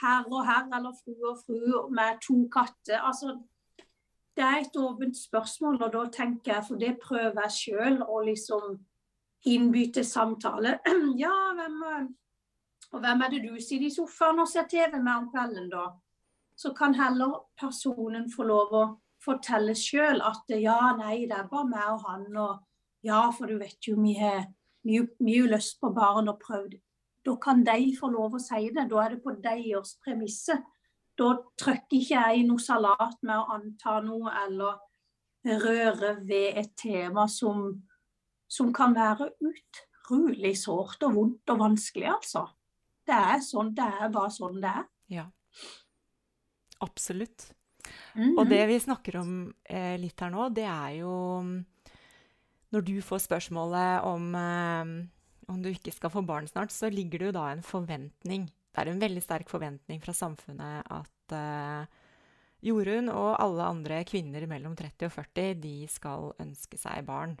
herr 0.00 0.26
og 0.30 0.44
herr 0.46 0.68
eller 0.76 0.92
fru 1.02 1.14
og 1.30 1.38
fru 1.44 1.88
med 1.90 2.20
to 2.26 2.46
katter. 2.52 3.00
Altså, 3.02 3.38
det 4.40 4.46
er 4.46 4.62
et 4.62 4.76
åpent 4.80 5.16
spørsmål, 5.16 5.82
og 5.84 5.92
da 5.92 6.06
tenker 6.14 6.54
jeg, 6.54 6.64
for 6.68 6.80
det 6.80 6.94
prøver 7.02 7.42
jeg 7.44 7.56
sjøl 7.56 7.98
å 8.00 8.22
liksom 8.24 8.78
innby 9.50 9.90
til 9.92 10.06
samtale. 10.06 10.78
Ja, 11.20 11.34
hvem, 11.58 11.82
og 12.92 13.02
hvem 13.04 13.24
er 13.26 13.34
det 13.34 13.42
du 13.44 13.58
sitter 13.60 13.90
i 13.90 13.92
sofaen 13.92 14.40
og 14.40 14.48
ser 14.48 14.68
TV 14.70 14.96
med 14.96 15.12
om 15.12 15.28
kvelden, 15.32 15.68
da? 15.72 15.90
Så 16.56 16.72
kan 16.76 16.96
heller 16.96 17.36
personen 17.60 18.30
få 18.32 18.48
lov 18.48 18.72
å 18.76 18.84
fortelle 19.20 19.76
sjøl 19.76 20.22
at 20.24 20.48
ja, 20.56 20.78
nei, 20.96 21.26
det 21.28 21.36
er 21.36 21.48
bare 21.52 21.68
meg 21.68 21.92
og 21.92 22.06
han, 22.08 22.26
og 22.36 23.04
ja, 23.04 23.22
for 23.36 23.48
du 23.48 23.58
vet 23.60 23.88
jo, 23.88 23.96
vi 24.00 24.16
har 24.16 24.46
mye 24.88 25.48
lyst 25.52 25.80
på 25.80 25.92
barn 25.96 26.32
og 26.32 26.40
prøvd. 26.40 26.76
Da 27.28 27.36
kan 27.40 27.64
de 27.64 27.92
få 27.96 28.08
lov 28.12 28.36
å 28.36 28.40
si 28.40 28.70
det. 28.72 28.86
Da 28.88 29.04
er 29.04 29.14
det 29.14 29.22
på 29.24 29.36
deres 29.44 29.98
premisser. 30.04 30.60
Da 31.20 31.34
trykker 31.60 31.98
ikke 31.98 32.22
jeg 32.22 32.46
noe 32.48 32.62
salat 32.62 33.18
med 33.26 33.36
å 33.36 33.58
anta 33.58 33.98
noe 34.04 34.32
eller 34.44 34.78
røre 35.60 36.14
ved 36.24 36.56
et 36.60 36.72
tema 36.80 37.26
som, 37.28 37.74
som 38.48 38.72
kan 38.76 38.94
være 38.96 39.30
utrolig 39.44 40.54
sårt 40.60 41.04
og 41.04 41.16
vondt 41.16 41.52
og 41.52 41.62
vanskelig, 41.64 42.08
altså. 42.14 42.46
Det 43.06 43.16
er 43.16 43.40
sånn, 43.44 43.72
det 43.76 43.84
er 43.84 44.12
bare 44.12 44.32
sånn 44.32 44.60
det 44.62 44.72
er. 44.82 44.88
Ja. 45.10 45.26
Absolutt. 46.80 47.52
Mm 48.14 48.24
-hmm. 48.24 48.38
Og 48.38 48.48
det 48.48 48.66
vi 48.66 48.78
snakker 48.80 49.16
om 49.16 49.54
eh, 49.64 49.98
litt 49.98 50.20
her 50.20 50.30
nå, 50.30 50.48
det 50.48 50.64
er 50.64 50.90
jo 51.00 51.42
Når 52.72 52.80
du 52.80 53.02
får 53.02 53.18
spørsmålet 53.18 54.02
om, 54.02 54.34
eh, 54.34 55.08
om 55.48 55.62
du 55.62 55.68
ikke 55.68 55.92
skal 55.92 56.10
få 56.10 56.22
barn 56.22 56.46
snart, 56.46 56.70
så 56.70 56.88
ligger 56.88 57.18
det 57.18 57.26
jo 57.26 57.32
da 57.32 57.50
en 57.50 57.62
forventning. 57.62 58.50
Det 58.70 58.82
er 58.82 58.90
en 58.92 59.02
veldig 59.02 59.22
sterk 59.24 59.50
forventning 59.50 59.98
fra 60.02 60.14
samfunnet 60.14 60.86
at 60.94 61.34
eh, 61.34 61.98
Jorunn 62.64 63.08
og 63.12 63.38
alle 63.40 63.68
andre 63.72 64.02
kvinner 64.08 64.44
mellom 64.48 64.76
30 64.78 65.08
og 65.08 65.14
40, 65.14 65.54
de 65.62 65.76
skal 65.90 66.28
ønske 66.42 66.78
seg 66.80 67.06
barn. 67.08 67.34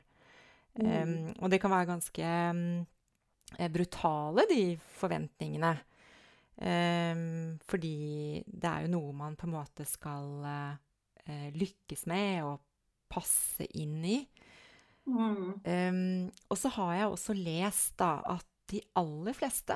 Mm. 0.78 0.86
Um, 0.86 1.12
og 1.42 1.52
det 1.52 1.60
kan 1.60 1.72
være 1.72 1.90
ganske 1.90 2.32
um, 2.54 2.64
brutale, 3.74 4.46
de 4.50 4.64
forventningene. 5.00 5.74
Um, 6.60 7.58
fordi 7.68 8.40
det 8.44 8.68
er 8.68 8.86
jo 8.86 8.94
noe 8.96 9.12
man 9.16 9.36
på 9.38 9.48
en 9.48 9.54
måte 9.54 9.86
skal 9.88 10.40
uh, 10.44 11.48
lykkes 11.56 12.06
med 12.10 12.46
og 12.48 12.58
passe 13.10 13.66
inn 13.76 14.00
i. 14.06 14.22
Mm. 15.10 16.30
Og 16.52 16.58
så 16.60 16.70
har 16.76 16.90
jeg 16.94 17.08
også 17.10 17.34
lest 17.34 17.96
da 17.98 18.20
at 18.36 18.46
de 18.70 18.78
aller 19.00 19.34
fleste 19.34 19.74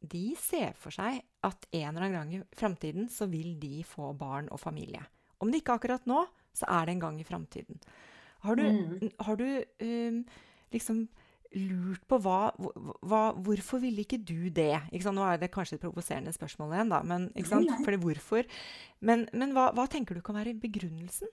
de 0.00 0.34
ser 0.40 0.76
for 0.80 0.94
seg 0.94 1.20
at 1.46 1.66
en 1.76 1.88
eller 1.90 2.06
annen 2.06 2.18
gang 2.18 2.34
i 2.36 2.42
framtiden 2.56 3.08
så 3.12 3.28
vil 3.30 3.56
de 3.60 3.82
få 3.86 4.12
barn 4.16 4.48
og 4.52 4.60
familie. 4.62 5.02
Om 5.40 5.52
det 5.52 5.62
ikke 5.62 5.76
akkurat 5.78 6.06
nå, 6.08 6.24
så 6.56 6.68
er 6.68 6.86
det 6.86 6.96
en 6.96 7.02
gang 7.04 7.20
i 7.20 7.26
framtiden. 7.26 7.80
Har 8.44 8.56
du, 8.56 8.64
mm. 8.64 9.10
har 9.20 9.36
du 9.36 9.46
um, 9.84 10.22
liksom 10.72 11.02
lurt 11.56 12.02
på 12.08 12.18
hva, 12.22 12.52
hva, 13.02 13.22
Hvorfor 13.42 13.82
ville 13.82 14.04
ikke 14.04 14.20
du 14.22 14.48
det? 14.54 14.76
Ikke 14.94 15.12
Nå 15.12 15.24
er 15.26 15.40
det 15.40 15.50
kanskje 15.52 15.80
et 15.80 15.84
provoserende 15.84 16.32
spørsmål 16.34 16.76
igjen, 16.76 16.92
da, 16.92 17.02
men, 17.02 17.28
Fordi 17.84 18.00
hvorfor? 18.04 18.48
Men, 19.00 19.26
men 19.34 19.54
hva, 19.56 19.70
hva, 19.74 19.88
tenker 19.90 20.16
du 20.16 20.22
kan 20.24 20.38
være 20.38 20.54
begrunnelsen? 20.62 21.30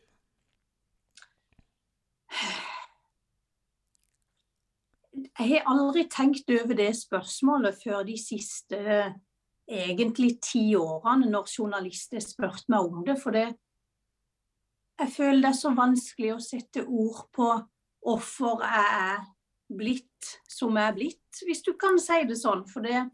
Jeg 5.18 5.48
har 5.50 5.70
aldri 5.72 6.06
tenkt 6.12 6.50
over 6.54 6.78
det 6.78 6.92
spørsmålet 6.98 7.80
før 7.84 8.04
de 8.06 8.18
siste 8.22 8.82
egentlig 9.68 10.38
ti 10.46 10.76
årene, 10.78 11.30
når 11.32 11.50
journalister 11.52 12.22
spurte 12.24 12.70
meg 12.72 12.86
om 12.86 13.02
det. 13.08 13.18
For 13.22 13.36
det, 13.36 13.48
jeg 15.02 15.14
føler 15.16 15.42
det 15.42 15.50
er 15.52 15.58
så 15.58 15.74
vanskelig 15.78 16.36
å 16.36 16.44
sette 16.44 16.86
ord 16.86 17.26
på 17.36 17.50
hvorfor 18.06 18.62
jeg 18.64 18.94
er 19.00 19.26
blitt 19.68 20.30
som 20.50 20.78
jeg 20.78 20.92
er 20.92 20.96
blitt, 20.96 21.42
hvis 21.46 21.66
du 21.66 21.74
kan 21.80 22.00
si 22.02 22.22
det 22.30 22.38
sånn. 22.40 22.64
For 22.70 22.86
det 22.86 23.08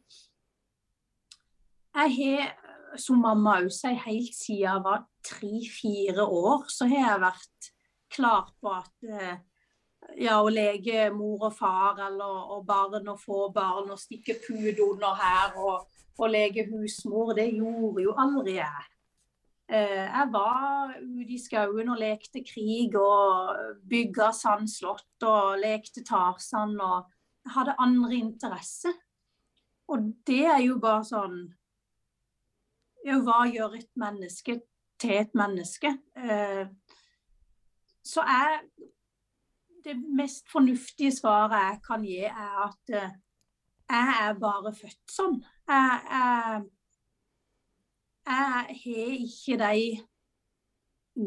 Jeg 1.93 2.13
har 2.17 2.53
som 2.97 3.19
mamma 3.21 3.59
òg 3.61 3.71
sier, 3.73 3.97
helt 4.05 4.33
siden 4.33 4.61
jeg 4.63 4.83
var 4.85 5.03
tre-fire 5.25 6.25
år, 6.25 6.65
så 6.69 6.87
har 6.89 7.07
jeg 7.07 7.23
vært 7.23 7.69
klar 8.13 8.49
på 8.61 8.73
at 8.73 9.07
eh, 9.09 9.37
ja, 10.21 10.39
å 10.41 10.49
lege 10.51 11.09
mor 11.15 11.49
og 11.49 11.55
far 11.57 11.99
eller 12.07 12.55
og 12.55 12.65
barn 12.67 13.07
og 13.11 13.19
få 13.21 13.47
barn 13.53 13.91
og 13.93 13.99
stikke 13.99 14.37
pud 14.45 14.81
under 14.83 15.15
her 15.19 15.57
og, 15.57 15.87
og 16.19 16.31
lege 16.31 16.67
husmor, 16.69 17.33
det 17.37 17.49
gjorde 17.55 18.05
jo 18.05 18.15
aldri 18.19 18.57
jeg. 18.59 18.89
Eh, 19.73 20.03
jeg 20.05 20.29
var 20.33 20.91
ute 20.99 21.33
i 21.33 21.39
skauen 21.39 21.89
og 21.89 22.01
lekte 22.01 22.43
krig 22.45 22.95
og 22.99 23.79
bygga 23.89 24.29
sandslott 24.35 25.25
og 25.25 25.57
lekte 25.61 26.03
Tarzan 26.05 26.75
og 26.83 27.07
hadde 27.55 27.77
andre 27.79 28.19
interesser. 28.19 28.93
Og 29.87 30.11
det 30.27 30.43
er 30.47 30.61
jo 30.63 30.77
bare 30.83 31.03
sånn 31.07 31.39
ja, 33.03 33.17
Hva 33.19 33.43
gjør 33.51 33.73
et 33.75 33.89
menneske 33.99 34.61
til 35.01 35.15
et 35.17 35.33
menneske? 35.35 35.89
Eh, 36.15 36.69
så 38.03 38.23
er 38.23 38.61
det 39.83 39.97
mest 40.17 40.47
fornuftige 40.51 41.11
svaret 41.15 41.57
jeg 41.59 41.81
kan 41.87 42.05
gi, 42.07 42.21
er 42.29 42.55
at 42.67 42.95
eh, 42.95 43.19
jeg 43.93 44.15
er 44.23 44.39
bare 44.39 44.71
født 44.75 45.11
sånn. 45.11 45.37
Jeg, 45.67 45.99
jeg 46.09 46.63
jeg 48.23 48.45
har 48.47 48.69
ikke 48.71 49.57
de 49.59 49.99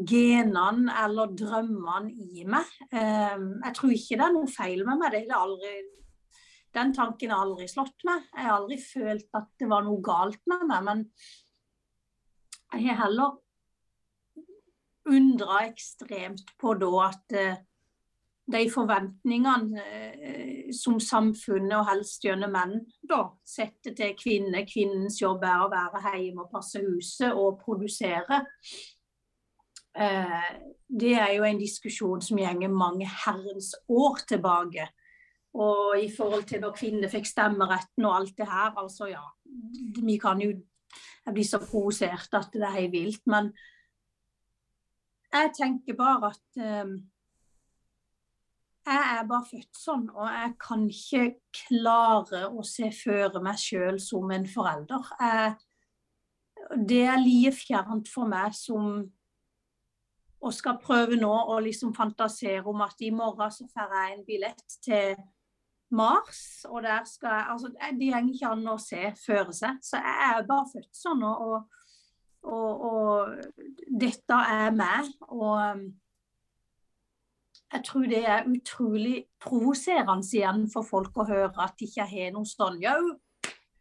genene 0.09 0.93
eller 1.03 1.33
drømmene 1.37 2.11
i 2.11 2.45
meg. 2.49 2.71
Ehm, 2.91 3.51
jeg 3.63 3.75
tror 3.77 3.93
ikke 3.93 4.17
det 4.17 4.25
er 4.25 4.33
noe 4.33 4.49
feil 4.51 4.81
med 4.87 5.01
meg. 5.03 5.17
Aldri, 5.37 5.73
den 6.73 6.93
tanken 6.97 7.33
har 7.33 7.45
aldri 7.45 7.67
slått 7.69 8.05
meg. 8.07 8.25
Jeg 8.33 8.47
har 8.47 8.55
aldri 8.57 8.79
følt 8.81 9.29
at 9.37 9.51
det 9.59 9.69
var 9.69 9.85
noe 9.85 10.01
galt 10.01 10.41
med 10.49 10.65
meg. 10.71 10.87
Men 10.89 11.05
jeg 12.73 12.89
har 12.89 13.03
heller 13.05 13.37
undra 15.07 15.61
ekstremt 15.69 16.57
på 16.59 16.73
da 16.81 16.91
at 17.05 17.37
eh, 17.37 17.61
de 18.47 18.61
forventningene 18.71 19.81
eh, 19.83 20.67
som 20.75 20.99
samfunnet 21.03 21.75
og 21.75 21.87
helst 21.89 22.23
gjennom 22.23 22.53
menn 22.55 22.77
da 23.07 23.25
setter 23.47 23.95
til 23.97 24.13
kvinner. 24.19 24.63
Kvinnens 24.67 25.19
jobb 25.21 25.43
er 25.47 25.65
å 25.65 25.71
være 25.71 26.13
hjemme 26.21 26.45
og 26.45 26.53
passe 26.53 26.79
huset 26.83 27.35
og 27.35 27.59
produsere. 27.63 28.43
Eh, 29.97 30.53
det 30.87 31.13
er 31.19 31.33
jo 31.35 31.47
en 31.47 31.59
diskusjon 31.59 32.23
som 32.23 32.39
gjenger 32.39 32.71
mange 32.71 33.09
herrens 33.25 33.73
år 33.89 34.23
tilbake. 34.29 34.87
Og 35.57 35.97
i 35.99 36.07
forhold 36.13 36.45
til 36.47 36.61
når 36.63 36.75
kvinner 36.77 37.11
fikk 37.11 37.27
stemmeretten 37.27 38.05
og 38.05 38.15
alt 38.15 38.35
det 38.37 38.47
her, 38.47 38.75
altså 38.77 39.09
ja 39.09 39.23
Vi 40.05 40.17
kan 40.21 40.39
jo 40.43 40.53
blir 41.33 41.43
så 41.43 41.59
provosert 41.59 42.35
at 42.37 42.53
det 42.53 42.63
er 42.63 42.75
helt 42.77 42.93
vilt. 42.93 43.23
Men 43.27 43.51
jeg 45.33 45.51
tenker 45.57 45.97
bare 45.97 46.31
at 46.31 46.61
eh, 46.63 46.93
jeg 48.87 49.17
er 49.19 49.27
bare 49.27 49.47
født 49.49 49.77
sånn, 49.77 50.07
og 50.15 50.27
jeg 50.31 50.53
kan 50.61 50.85
ikke 50.87 51.23
klare 51.59 52.45
å 52.47 52.63
se 52.65 52.89
føre 52.95 53.41
meg 53.43 53.59
sjøl 53.61 53.99
som 54.01 54.31
en 54.31 54.47
forelder. 54.49 55.11
Jeg, 55.19 55.53
det 56.89 57.03
er 57.07 57.21
like 57.21 57.53
fjernt 57.57 58.11
for 58.11 58.29
meg 58.31 58.55
som 58.57 59.05
å 60.37 60.51
skal 60.53 60.77
prøve 60.81 61.17
nå 61.19 61.31
å 61.53 61.57
liksom 61.63 61.95
fantasere 61.97 62.65
om 62.69 62.83
at 62.85 63.01
i 63.01 63.11
morgen 63.11 63.53
så 63.53 63.65
får 63.71 63.95
jeg 63.97 64.13
en 64.13 64.25
billett 64.27 64.77
til 64.85 65.17
Mars, 65.97 66.65
og 66.67 66.83
der 66.83 67.05
skal 67.07 67.31
jeg 67.31 67.45
Altså, 67.53 67.69
det 67.71 68.09
går 68.11 68.33
ikke 68.33 68.49
an 68.51 68.67
å 68.67 68.79
se 68.81 69.13
føre 69.21 69.53
seg. 69.55 69.77
Så 69.81 70.01
jeg 70.01 70.31
er 70.31 70.47
bare 70.49 70.67
født 70.73 70.99
sånn, 70.99 71.23
og, 71.23 71.69
og, 72.43 72.83
og 72.89 73.95
dette 74.03 74.41
er 74.57 74.75
meg. 74.75 75.13
og 75.31 75.87
jeg 77.73 77.83
tror 77.83 78.05
det 78.07 78.23
er 78.23 78.47
utrolig 78.47 79.15
provoserende 79.43 80.27
igjen 80.33 80.67
for 80.71 80.87
folk 80.87 81.17
å 81.19 81.27
høre 81.27 81.63
at 81.65 81.75
de 81.79 81.87
ikke 81.89 82.05
har 82.07 82.29
noe 82.35 82.47
sånn 82.47 82.79
Jau, 82.83 83.01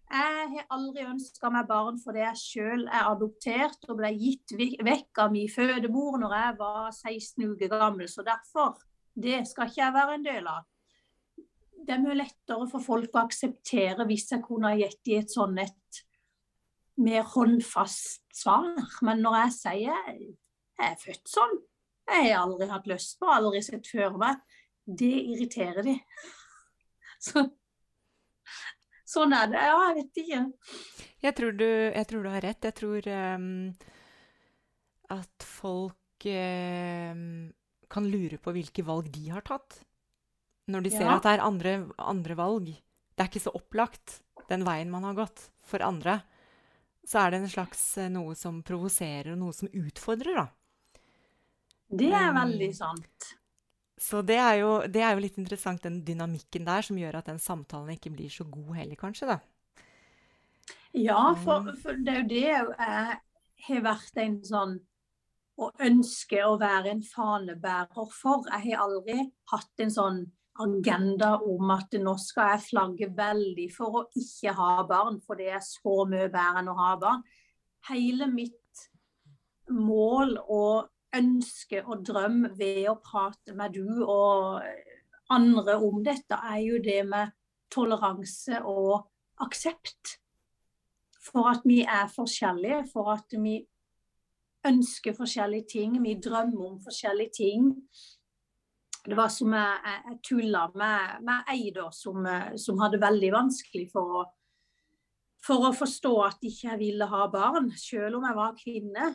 jeg 0.06 0.50
har 0.52 0.66
aldri 0.70 1.02
ønska 1.02 1.50
meg 1.50 1.66
barn 1.66 1.96
fordi 1.98 2.22
jeg 2.22 2.38
sjøl 2.38 2.84
er 2.86 3.08
adoptert 3.10 3.88
og 3.90 3.98
ble 3.98 4.12
gitt 4.14 4.54
vekk 4.86 5.22
av 5.24 5.32
min 5.34 5.50
fødemor 5.50 6.20
når 6.22 6.34
jeg 6.38 6.56
var 6.60 6.84
16 6.92 7.48
uker 7.50 7.72
gammel. 7.72 8.06
Så 8.06 8.22
derfor, 8.26 8.76
det 9.14 9.42
skal 9.50 9.66
ikke 9.66 9.82
jeg 9.82 9.96
være 9.96 10.18
en 10.18 10.26
del 10.26 10.50
av. 10.50 10.62
Det 11.86 11.94
er 11.94 12.02
mye 12.02 12.18
lettere 12.20 12.68
for 12.70 12.82
folk 12.82 13.18
å 13.18 13.24
akseptere 13.24 14.06
hvis 14.06 14.30
jeg 14.30 14.44
kunne 14.46 14.70
ha 14.70 14.78
gitt 14.78 15.02
dem 15.06 15.24
et 15.24 15.34
sånn 15.34 15.58
et 15.62 16.02
mer 17.02 17.26
håndfast 17.34 18.22
svar. 18.34 18.78
Men 19.02 19.26
når 19.26 19.40
jeg 19.42 19.56
sier 19.58 19.90
jeg 19.90 20.30
er 20.86 20.98
født 21.02 21.34
sånn, 21.34 21.58
jeg 22.06 22.32
har 22.32 22.44
aldri 22.44 22.68
hatt 22.70 22.88
lyst 22.90 23.18
på, 23.20 23.28
aldri 23.30 23.62
sett 23.64 23.88
før 23.90 24.16
meg. 24.20 24.42
Det 24.86 25.12
irriterer 25.34 25.86
de. 25.86 25.96
Så 27.26 27.42
sånn 29.06 29.34
er 29.34 29.50
det. 29.50 29.62
Ja, 29.62 29.76
jeg 29.88 29.96
vet 30.00 30.20
ikke. 30.22 30.40
Jeg 31.26 31.36
tror 31.38 31.56
du, 31.58 31.66
jeg 31.66 32.06
tror 32.10 32.26
du 32.26 32.30
har 32.30 32.44
rett. 32.44 32.68
Jeg 32.68 32.76
tror 32.78 33.08
um, 33.10 33.48
at 35.16 35.46
folk 35.46 36.28
um, 36.30 37.24
kan 37.90 38.08
lure 38.10 38.38
på 38.42 38.54
hvilke 38.54 38.84
valg 38.86 39.10
de 39.14 39.28
har 39.32 39.46
tatt. 39.46 39.80
Når 40.70 40.82
de 40.82 40.90
ser 40.90 41.06
Ja. 41.06 41.16
at 41.16 41.26
det 41.26 41.34
er 41.36 41.46
andre, 41.46 41.74
andre 41.98 42.36
valg. 42.38 42.70
Det 43.16 43.22
er 43.22 43.30
ikke 43.30 43.46
så 43.46 43.54
opplagt, 43.54 44.20
den 44.50 44.66
veien 44.66 44.90
man 44.90 45.06
har 45.06 45.14
gått, 45.14 45.48
for 45.64 45.82
andre. 45.82 46.20
Så 47.06 47.22
er 47.22 47.30
det 47.32 47.40
en 47.40 47.48
slags 47.50 47.82
eh, 48.02 48.10
noe 48.10 48.34
som 48.34 48.58
provoserer, 48.66 49.32
og 49.32 49.38
noe 49.40 49.54
som 49.54 49.70
utfordrer, 49.70 50.34
da. 50.36 50.48
Det 51.88 52.10
er 52.10 52.30
Um, 52.30 52.38
veldig 52.40 52.70
sant. 52.74 53.28
Så 53.98 54.20
det 54.22 54.36
er, 54.36 54.54
jo, 54.60 54.72
det 54.92 55.00
er 55.00 55.14
jo 55.14 55.22
litt 55.24 55.38
interessant, 55.40 55.82
den 55.82 56.02
dynamikken 56.04 56.66
der, 56.66 56.82
som 56.84 56.98
gjør 56.98 57.20
at 57.20 57.30
den 57.30 57.38
samtalen 57.40 57.94
ikke 57.94 58.12
blir 58.12 58.28
så 58.28 58.44
god 58.44 58.74
heller, 58.76 58.98
kanskje, 59.00 59.30
da. 59.30 59.38
Ja, 60.96 61.34
for, 61.44 61.72
for 61.80 61.96
det 62.04 62.12
er 62.12 62.20
jo 62.20 62.28
det 62.28 62.42
jeg 62.42 63.16
har 63.68 63.82
vært 63.84 64.20
en 64.22 64.38
sånn 64.44 64.78
Å 65.56 65.70
ønske 65.80 66.42
å 66.44 66.58
være 66.60 66.90
en 66.92 67.00
fanebærer 67.00 68.08
for. 68.12 68.44
Jeg 68.52 68.74
har 68.74 68.82
aldri 68.84 69.22
hatt 69.48 69.80
en 69.80 69.92
sånn 69.94 70.18
agenda 70.60 71.30
om 71.40 71.70
at 71.72 71.96
nå 71.96 72.12
skal 72.20 72.50
jeg 72.50 72.64
flagge 72.66 73.08
veldig 73.16 73.64
for 73.72 74.00
å 74.00 74.02
ikke 74.20 74.52
ha 74.56 74.84
barn, 74.88 75.16
for 75.24 75.40
det 75.40 75.48
er 75.56 75.62
så 75.64 76.04
mye 76.08 76.28
bedre 76.28 76.60
enn 76.60 76.68
å 76.72 76.76
ha 76.76 76.90
barn. 77.00 77.24
Hele 77.88 78.28
mitt 78.28 78.84
mål 79.72 80.36
og 80.44 80.90
ønske 81.16 81.82
og 81.84 82.04
drøm 82.06 82.44
ved 82.58 82.86
å 82.90 82.98
prate 83.02 83.54
med 83.56 83.74
du 83.76 84.04
og 84.04 84.62
andre 85.32 85.76
om 85.82 86.02
dette, 86.06 86.36
er 86.36 86.62
jo 86.62 86.78
det 86.82 87.00
med 87.08 87.34
toleranse 87.72 88.60
og 88.62 89.08
aksept 89.42 90.18
for 91.26 91.50
at 91.50 91.64
vi 91.66 91.80
er 91.82 92.06
forskjellige, 92.12 92.84
for 92.92 93.10
at 93.16 93.34
vi 93.34 93.58
ønsker 94.66 95.16
forskjellige 95.16 95.70
ting, 95.72 95.98
vi 96.02 96.16
drømmer 96.22 96.70
om 96.70 96.78
forskjellige 96.82 97.34
ting. 97.38 97.72
Det 99.06 99.16
var 99.18 99.30
som 99.30 99.52
jeg, 99.54 99.82
jeg, 99.86 100.00
jeg 100.10 100.20
tulla 100.28 100.64
med, 100.74 101.20
med 101.26 101.52
ei 101.52 101.70
da, 101.74 101.88
som, 101.94 102.26
eh, 102.26 102.56
som 102.58 102.80
hadde 102.82 103.02
veldig 103.02 103.30
vanskelig 103.34 103.86
for 103.92 104.20
å, 104.20 104.24
for 105.46 105.68
å 105.68 105.74
forstå 105.76 106.14
at 106.26 106.42
ikke 106.46 106.72
jeg 106.72 106.80
ville 106.80 107.06
ha 107.10 107.28
barn, 107.30 107.70
selv 107.78 108.18
om 108.18 108.26
jeg 108.26 108.38
var 108.38 108.58
kvinne. 108.58 109.12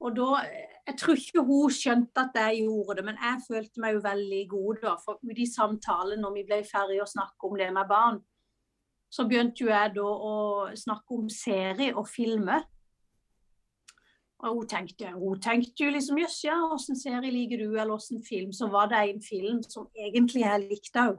Og 0.00 0.16
da, 0.16 0.40
Jeg 0.86 0.96
tror 0.98 1.18
ikke 1.20 1.42
hun 1.44 1.70
skjønte 1.70 2.22
at 2.24 2.34
jeg 2.34 2.64
gjorde 2.64 2.96
det, 2.98 3.04
men 3.04 3.18
jeg 3.20 3.42
følte 3.46 3.82
meg 3.82 3.94
jo 3.94 4.00
veldig 4.02 4.40
god 4.50 4.78
da. 4.82 4.94
For 5.04 5.20
i 5.30 5.36
de 5.36 5.46
samtalen, 5.46 6.20
når 6.24 6.32
vi 6.34 6.44
ble 6.48 6.60
ferdig 6.66 6.98
å 7.04 7.06
snakke 7.06 7.46
om 7.46 7.56
det 7.60 7.68
med 7.76 7.86
barn, 7.88 8.18
så 9.10 9.26
begynte 9.28 9.64
jo 9.64 9.70
jeg 9.70 9.92
da 9.94 10.08
å 10.30 10.34
snakke 10.78 11.18
om 11.18 11.28
serie 11.30 11.94
og 11.94 12.08
filmer. 12.08 12.64
Og 14.40 14.56
hun 14.56 14.68
tenkte, 14.72 15.12
hun 15.12 15.40
tenkte 15.42 15.84
jo 15.84 15.92
liksom 15.92 16.18
jøss, 16.22 16.38
ja, 16.46 16.56
åssen 16.72 16.96
serie 16.98 17.30
liker 17.30 17.60
du, 17.60 17.74
eller 17.74 17.92
åssen 17.98 18.22
film? 18.24 18.54
Så 18.56 18.70
var 18.72 18.88
det 18.88 19.02
en 19.04 19.20
film 19.22 19.60
som 19.66 19.90
egentlig 19.94 20.46
jeg 20.46 20.64
likte 20.64 21.06
òg. 21.10 21.18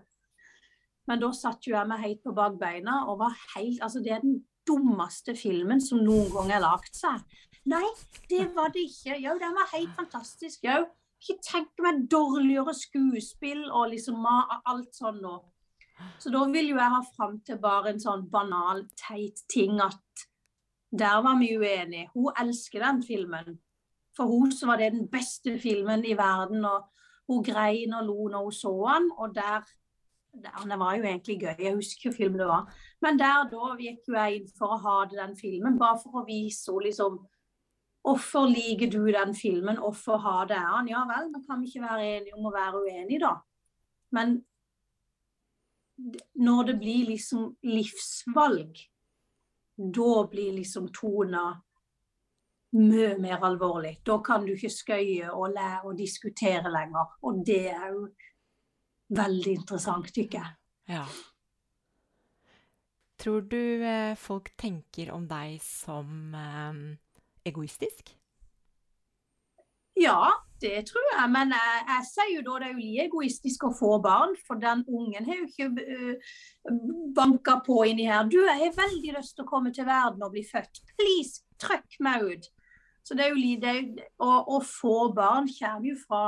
Men 1.10 1.22
da 1.22 1.32
satt 1.36 1.68
jo 1.68 1.76
jeg 1.76 1.90
meg 1.90 2.02
helt 2.02 2.24
på 2.26 2.34
bakbeina 2.38 3.04
og 3.10 3.20
var 3.22 3.38
helt 3.56 3.82
Altså, 3.82 4.02
det 4.02 4.16
er 4.16 4.24
den 4.24 4.42
dummeste 4.68 5.36
filmen 5.38 5.82
som 5.82 6.02
noen 6.06 6.30
gang 6.34 6.54
er 6.56 6.64
lagd 6.64 6.94
seg. 6.96 7.22
Nei, 7.70 7.86
det 8.30 8.48
var 8.56 8.72
det 8.74 8.88
ikke. 8.90 9.20
Jo, 9.22 9.36
den 9.38 9.54
var 9.54 9.70
helt 9.76 9.94
fantastisk. 9.98 10.64
Jo, 10.66 10.86
ikke 11.22 11.38
tenk 11.46 11.84
meg 11.86 12.06
dårligere 12.10 12.74
skuespill 12.74 13.68
og 13.70 13.92
liksom 13.94 14.26
alt 14.26 14.96
sånn 14.98 15.22
nå. 15.22 15.38
Så 16.18 16.32
da 16.34 16.42
vil 16.50 16.72
jo 16.72 16.80
jeg 16.80 16.94
ha 16.96 17.02
fram 17.14 17.36
til 17.46 17.60
bare 17.62 17.92
en 17.92 18.02
sånn 18.02 18.24
banal, 18.32 18.88
teit 18.98 19.44
ting 19.54 19.78
at 19.84 20.26
der 20.92 21.22
var 21.24 21.38
vi 21.40 21.54
uenige. 21.58 22.10
Hun 22.16 22.34
elsker 22.42 22.82
den 22.82 23.04
filmen. 23.06 23.60
For 24.18 24.28
hun 24.28 24.52
så 24.52 24.68
var 24.68 24.82
det 24.82 24.92
den 24.96 25.06
beste 25.12 25.60
filmen 25.62 26.04
i 26.06 26.18
verden, 26.18 26.66
og 26.66 26.90
hun 27.30 27.46
grein 27.46 27.94
og 27.96 28.10
lo 28.10 28.28
når 28.34 28.48
hun 28.48 28.58
så 28.58 28.74
den. 28.90 29.12
Og 29.18 29.36
der, 29.36 29.62
Det 30.32 30.80
var 30.80 30.96
jo 30.96 31.04
egentlig 31.04 31.40
gøy, 31.42 31.56
jeg 31.60 31.76
husker 31.76 32.10
hvilken 32.10 32.18
film 32.18 32.38
det 32.40 32.48
var. 32.48 32.74
Men 33.02 33.20
der 33.20 33.50
da 33.52 33.76
gikk 33.78 34.08
jo 34.08 34.14
jeg 34.16 34.36
inn 34.36 34.50
for 34.58 34.74
å 34.74 34.78
ha 34.80 35.06
den 35.12 35.36
filmen, 35.36 35.80
bare 35.80 36.00
for 36.00 36.22
å 36.22 36.26
vise 36.26 36.72
henne 36.72 36.86
liksom 36.88 37.18
Hvorfor 38.02 38.48
liker 38.50 38.90
du 38.90 39.04
den 39.14 39.36
filmen? 39.38 39.78
Hvorfor 39.78 40.18
har 40.18 40.48
det 40.50 40.58
den? 40.58 40.88
Ja 40.90 41.04
vel, 41.10 41.30
da 41.34 41.42
kan 41.46 41.62
vi 41.62 41.70
ikke 41.70 41.84
være 41.86 42.08
enige 42.18 42.38
om 42.38 42.48
å 42.50 42.54
være 42.54 42.82
uenige, 42.82 43.20
da. 43.22 43.36
Men 44.18 44.40
når 46.42 46.64
det 46.72 46.78
blir 46.82 47.12
liksom 47.12 47.52
livsvalg, 47.64 48.80
da 49.78 50.14
blir 50.32 50.56
liksom 50.58 50.90
tona 50.94 51.46
mye 52.72 53.18
mer 53.20 53.44
alvorlig. 53.46 54.00
Da 54.06 54.18
kan 54.24 54.46
du 54.46 54.54
ikke 54.56 54.72
skøye 54.72 55.32
og 55.32 55.54
lære 55.56 55.92
å 55.92 55.98
diskutere 55.98 56.72
lenger. 56.72 57.18
Og 57.28 57.44
det 57.46 57.66
er 57.74 57.92
jo 57.92 58.08
veldig 59.12 59.56
interessant, 59.60 60.10
tykker 60.16 60.40
jeg. 60.40 60.58
Ja. 60.96 61.06
Tror 63.22 63.44
du 63.46 63.84
eh, 63.86 64.16
folk 64.18 64.50
tenker 64.58 65.12
om 65.14 65.28
deg 65.30 65.60
som 65.62 66.34
eh, 66.34 66.80
egoistisk? 67.46 68.14
Ja, 70.02 70.32
det 70.62 70.86
tror 70.90 71.08
jeg. 71.12 71.30
Men 71.34 71.54
jeg, 71.56 71.82
jeg 71.90 72.08
sier 72.10 72.32
jo 72.36 72.44
da 72.46 72.58
det 72.62 72.70
er 72.70 72.74
jo 72.74 72.82
like 72.82 73.06
egoistisk 73.10 73.66
å 73.68 73.74
få 73.76 73.98
barn, 74.04 74.34
for 74.48 74.62
den 74.62 74.84
ungen 74.88 75.28
har 75.28 75.42
jo 75.42 75.50
ikke 75.50 75.68
uh, 75.78 76.36
banka 77.16 77.60
på 77.66 77.82
inni 77.90 78.08
her. 78.10 78.26
Du, 78.30 78.40
jeg 78.46 78.60
har 78.62 78.78
veldig 78.78 79.16
lyst 79.18 79.36
til 79.38 79.46
å 79.46 79.52
komme 79.52 79.74
til 79.76 79.88
verden 79.90 80.24
og 80.26 80.34
bli 80.36 80.46
født. 80.48 80.84
Please, 81.00 81.44
trykk 81.62 82.00
meg 82.06 82.28
ut. 82.30 82.50
Så 83.04 83.18
det 83.18 83.26
er 83.26 83.34
jo 83.34 83.60
det 83.62 84.06
å, 84.22 84.32
å 84.56 84.62
få 84.66 85.10
barn 85.18 85.50
kommer 85.50 85.90
jo 85.90 85.98
fra 86.04 86.26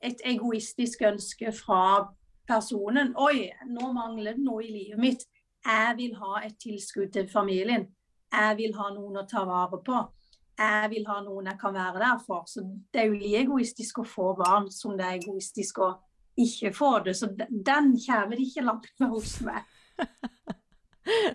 et 0.00 0.22
egoistisk 0.24 1.04
ønske 1.04 1.52
fra 1.52 2.08
personen. 2.48 3.12
Oi, 3.20 3.50
nå 3.68 3.90
mangler 3.92 4.38
det 4.38 4.44
noe 4.44 4.64
i 4.64 4.72
livet 4.72 5.00
mitt. 5.00 5.26
Jeg 5.60 5.96
vil 5.98 6.14
ha 6.22 6.40
et 6.46 6.56
tilskudd 6.60 7.12
til 7.12 7.28
familien. 7.28 7.84
Jeg 8.32 8.56
vil 8.56 8.72
ha 8.78 8.88
noen 8.94 9.20
å 9.20 9.26
ta 9.28 9.44
vare 9.44 9.82
på 9.84 9.98
jeg 10.60 10.90
vil 10.92 11.06
ha 11.08 11.18
noen 11.24 11.48
jeg 11.50 11.58
kan 11.60 11.74
være 11.74 12.02
der 12.02 12.20
for. 12.26 12.44
Så 12.50 12.62
det 12.92 13.00
er 13.02 13.08
jo 13.10 13.18
like 13.18 13.42
egoistisk 13.46 14.02
å 14.02 14.06
få 14.08 14.30
barn 14.38 14.68
som 14.74 14.96
det 14.98 15.06
er 15.06 15.18
egoistisk 15.22 15.80
å 15.86 15.90
ikke 16.40 16.70
få 16.76 16.90
det. 17.06 17.14
Så 17.18 17.30
den 17.36 17.94
kommer 18.04 18.40
ikke 18.40 18.64
langt 18.66 18.90
med 19.00 19.12
hos 19.16 19.38
meg. 19.46 19.64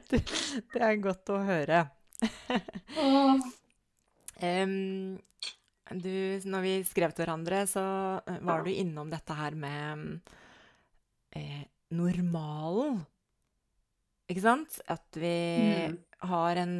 Det 0.09 0.19
det 0.71 0.79
er 0.85 0.99
godt 1.03 1.27
å 1.33 1.39
høre. 1.43 1.79
um, 4.41 5.17
du, 5.91 6.13
når 6.49 6.63
vi 6.65 6.73
skrev 6.87 7.11
til 7.13 7.25
hverandre, 7.25 7.63
så 7.69 7.83
eh, 8.25 8.39
var 8.45 8.63
du 8.65 8.71
innom 8.71 9.09
dette 9.11 9.35
her 9.37 9.57
med 9.59 10.31
eh, 11.35 11.65
normalen. 11.97 13.01
Ikke 14.31 14.45
sant? 14.47 14.79
At 14.89 15.19
vi 15.21 15.35
Mm. 15.91 15.97
har 16.29 16.55
en 16.63 16.77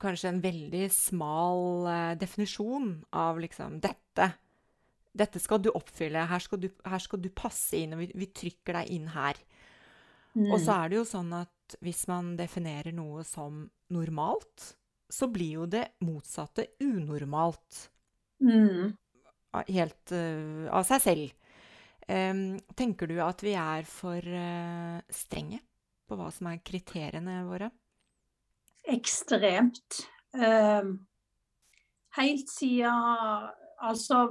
kanskje 0.00 0.30
en 0.32 0.40
veldig 0.42 0.86
smal 0.94 1.88
eh, 1.90 2.14
definisjon 2.20 2.92
av 3.16 3.40
liksom 3.42 3.78
dette. 3.84 4.30
Dette 5.10 5.42
skal 5.42 5.62
du 5.62 5.72
oppfylle, 5.74 6.26
her 6.30 6.42
skal 6.42 6.60
du, 6.62 6.68
her 6.86 7.02
skal 7.02 7.22
du 7.22 7.30
passe 7.34 7.78
inn, 7.78 7.96
og 7.96 8.04
vi, 8.04 8.10
vi 8.14 8.30
trykker 8.42 8.80
deg 8.80 8.92
inn 8.94 9.08
her. 9.14 9.38
mm. 10.34 10.50
Og 10.52 10.58
så 10.62 10.76
er 10.76 10.90
det 10.90 11.00
jo 11.00 11.08
sånn 11.08 11.32
at 11.40 11.76
hvis 11.84 12.04
man 12.10 12.34
definerer 12.38 12.94
noe 12.94 13.24
som 13.26 13.64
normalt, 13.94 14.72
så 15.10 15.26
blir 15.30 15.60
jo 15.60 15.66
det 15.70 15.84
motsatte 16.06 16.68
unormalt. 16.82 17.88
Mm. 18.42 18.94
Helt 19.66 20.14
uh, 20.14 20.70
av 20.70 20.86
seg 20.86 21.02
selv. 21.02 21.32
Um, 22.06 22.58
tenker 22.78 23.10
du 23.10 23.18
at 23.22 23.42
vi 23.44 23.56
er 23.58 23.86
for 23.86 24.18
uh, 24.22 25.02
strenge 25.14 25.60
på 26.06 26.18
hva 26.18 26.30
som 26.34 26.48
er 26.50 26.62
kriteriene 26.66 27.42
våre? 27.46 27.70
Ekstremt. 28.88 30.04
Um, 30.32 31.06
helt 32.16 32.50
siden 32.50 33.50
Altså, 33.80 34.28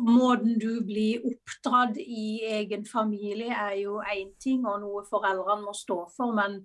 måten 0.00 0.56
du 0.58 0.80
blir 0.82 1.22
oppdratt 1.22 2.00
i 2.02 2.40
egen 2.42 2.82
familie 2.86 3.54
er 3.54 3.76
jo 3.78 4.00
én 4.02 4.32
ting, 4.42 4.64
og 4.66 4.80
noe 4.82 5.04
foreldrene 5.06 5.62
må 5.62 5.74
stå 5.76 6.00
for. 6.16 6.34
Men 6.34 6.64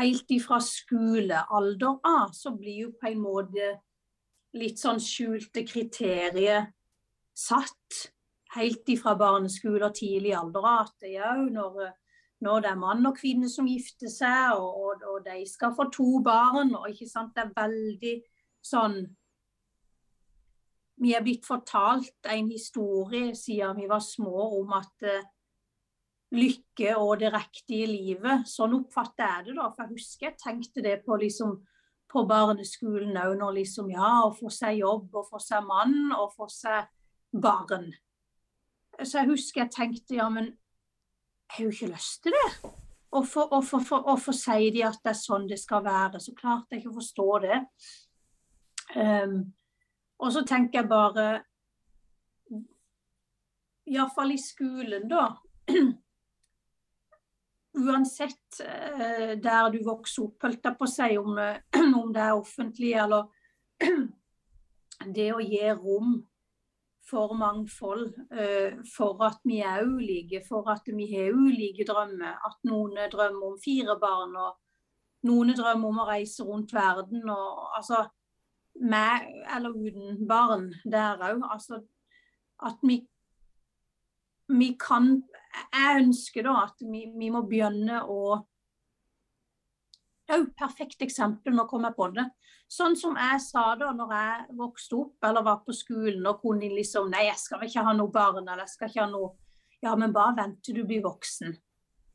helt 0.00 0.34
ifra 0.34 0.58
skolealder 0.58 2.00
av 2.10 2.34
så 2.34 2.50
blir 2.58 2.80
jo 2.80 2.90
på 2.98 3.12
en 3.12 3.22
måte 3.22 3.68
litt 4.58 4.82
sånn 4.82 4.98
skjulte 5.02 5.62
kriterier 5.68 6.66
satt. 7.38 8.00
Helt 8.54 8.90
ifra 8.90 9.14
barneskole 9.18 9.86
og 9.86 9.94
tidlig 9.94 10.34
alder. 10.34 10.66
At 10.74 11.06
det 11.06 11.14
er 11.20 11.38
jo 11.38 11.48
når, 11.54 11.94
når 12.44 12.64
det 12.64 12.70
er 12.70 12.80
mann 12.80 13.08
og 13.08 13.16
kvinne 13.16 13.48
som 13.50 13.68
gifter 13.68 14.12
seg, 14.12 14.54
og, 14.60 14.84
og, 14.84 15.04
og 15.14 15.26
de 15.26 15.42
skal 15.48 15.74
få 15.76 15.88
to 15.92 16.20
barn, 16.24 16.74
og 16.76 16.88
ikke 16.92 17.08
sant, 17.10 17.34
det 17.36 17.46
er 17.46 17.54
veldig 17.56 18.16
sånn 18.64 18.98
vi 21.02 21.14
er 21.14 21.24
blitt 21.24 21.46
fortalt 21.46 22.28
en 22.30 22.50
historie 22.52 23.34
siden 23.36 23.80
vi 23.80 23.88
var 23.90 24.02
små 24.04 24.44
om 24.60 24.74
at 24.76 25.06
uh, 25.08 25.24
lykke 26.34 26.94
og 26.98 27.20
det 27.20 27.32
riktige 27.34 27.86
livet. 27.90 28.48
Sånn 28.50 28.76
oppfatter 28.78 29.26
jeg 29.26 29.48
det, 29.48 29.56
da. 29.58 29.68
For 29.74 29.84
jeg 29.84 29.98
husker 29.98 30.28
jeg 30.28 30.40
tenkte 30.40 30.84
det 30.84 30.96
på, 31.06 31.18
liksom, 31.20 31.56
på 32.10 32.24
barneskolen 32.30 33.18
òg, 33.20 33.36
når 33.40 33.58
liksom 33.60 33.90
Ja, 33.94 34.24
å 34.26 34.32
få 34.34 34.50
seg 34.54 34.80
jobb, 34.80 35.10
og 35.14 35.28
få 35.30 35.42
seg 35.42 35.66
mann, 35.66 36.12
og 36.16 36.34
få 36.34 36.48
seg 36.50 36.88
barn. 37.34 37.90
Så 39.02 39.20
jeg 39.20 39.30
husker 39.32 39.64
jeg 39.64 39.74
tenkte 39.74 40.18
ja, 40.20 40.28
men 40.30 40.52
har 41.54 41.64
jo 41.64 41.72
ikke 41.72 41.92
lyst 41.92 42.22
til 42.24 42.34
det. 42.34 42.70
Hvorfor 43.14 44.34
sier 44.34 44.72
de 44.74 44.82
at 44.86 44.98
det 45.04 45.12
er 45.12 45.18
sånn 45.18 45.46
det 45.50 45.60
skal 45.62 45.84
være? 45.84 46.20
Så 46.20 46.34
klart 46.34 46.72
jeg 46.72 46.82
ikke 46.82 46.96
forstår 46.96 47.44
det. 47.46 47.58
Um, 48.94 49.36
og 50.18 50.32
så 50.34 50.42
tenker 50.46 50.80
jeg 50.80 50.90
bare 50.90 51.28
Iallfall 53.90 54.34
i 54.34 54.40
skolen, 54.40 55.06
da. 55.10 55.28
Uansett 57.84 58.60
uh, 58.62 59.32
der 59.38 59.70
du 59.74 59.80
vokser 59.86 60.26
opp, 60.26 60.38
holdt 60.46 60.66
jeg 60.66 60.78
på 60.78 60.88
å 60.88 60.90
si, 60.90 61.10
om, 61.20 61.38
om 62.02 62.12
det 62.14 62.26
er 62.26 62.34
offentlig 62.34 62.94
eller 63.04 63.30
Det 65.14 65.26
å 65.34 65.40
gi 65.42 65.66
rom 65.74 66.14
for 67.10 67.34
mangfold, 67.36 68.14
uh, 68.32 68.80
for 68.96 69.22
at 69.26 69.40
vi 69.44 69.60
er 69.60 69.84
ulike, 69.84 70.42
for 70.48 70.68
at 70.72 70.88
vi 70.88 71.08
har 71.12 71.32
ulike 71.36 71.86
drømmer. 71.88 72.38
At 72.48 72.60
noen 72.68 72.98
drømmer 73.12 73.52
om 73.52 73.58
fire 73.64 73.98
barn, 74.00 74.36
og 74.36 75.28
noen 75.28 75.54
drømmer 75.56 75.88
om 75.88 76.04
å 76.04 76.10
reise 76.10 76.44
rundt 76.44 76.72
verden. 76.74 77.28
og 77.28 77.76
altså 77.76 78.06
med 78.80 79.26
eller 79.56 79.70
uten 79.70 80.28
barn 80.28 80.72
der 80.84 81.20
òg. 81.22 81.42
Altså 81.52 81.80
at 82.62 82.78
vi, 82.82 83.06
vi 84.48 84.76
kan 84.80 85.22
Jeg 85.72 86.02
ønsker 86.02 86.42
da 86.42 86.54
at 86.64 86.82
vi, 86.82 87.04
vi 87.18 87.28
må 87.30 87.44
begynne 87.46 88.00
å 88.10 88.40
Òg 90.32 90.46
perfekt 90.56 91.02
eksempel, 91.04 91.52
nå 91.52 91.66
kom 91.68 91.84
jeg 91.84 91.96
på 91.98 92.08
det. 92.14 92.24
Sånn 92.70 92.96
som 92.96 93.16
jeg 93.20 93.40
sa 93.44 93.64
da 93.76 93.90
når 93.92 94.12
jeg 94.16 94.56
vokste 94.56 94.96
opp 95.02 95.26
eller 95.28 95.44
var 95.44 95.60
på 95.66 95.74
skolen 95.76 96.24
og 96.30 96.40
kunne 96.40 96.70
liksom 96.72 97.10
Nei, 97.12 97.26
jeg 97.28 97.40
skal 97.42 97.66
ikke 97.66 97.84
ha 97.84 97.92
noe 97.92 98.12
barn, 98.12 98.46
eller 98.46 98.64
jeg 98.64 98.72
skal 98.72 98.88
ikke 98.90 99.04
ha 99.04 99.10
noe 99.12 99.34
Ja, 99.84 99.92
men 100.00 100.14
bare 100.16 100.32
vent 100.38 100.62
til 100.64 100.78
du 100.78 100.86
blir 100.88 101.02
voksen. 101.04 101.52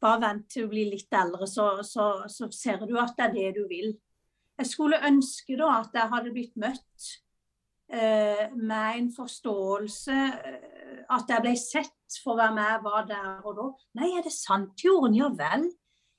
Bare 0.02 0.22
vent 0.24 0.48
til 0.50 0.65
du 0.65 0.72
blir 0.72 0.89
litt 0.89 1.13
eldre, 1.13 1.45
så, 1.45 1.84
så, 1.86 2.26
så 2.26 2.48
ser 2.56 2.82
du 2.82 2.95
at 2.98 3.13
det 3.19 3.28
er 3.28 3.36
det 3.36 3.50
du 3.60 3.67
vil. 3.69 3.91
Jeg 4.58 4.67
skulle 4.72 5.04
ønske 5.06 5.58
da 5.60 5.67
at 5.78 5.93
jeg 5.93 6.12
hadde 6.12 6.32
blitt 6.34 6.56
møtt 6.60 7.12
eh, 7.93 8.50
med 8.56 8.98
en 8.98 9.12
forståelse, 9.13 10.17
eh, 10.50 11.04
at 11.13 11.30
jeg 11.30 11.45
ble 11.45 11.54
sett 11.62 12.17
for 12.24 12.41
å 12.41 12.50
med 12.56 12.65
jeg 12.65 12.82
var 12.88 13.06
der 13.12 13.45
og 13.45 13.56
da. 13.60 13.67
Nei, 14.02 14.10
er 14.17 14.26
det 14.26 14.34
sant, 14.34 14.74
Jorunn? 14.82 15.15
Ja 15.15 15.30
vel. 15.30 15.69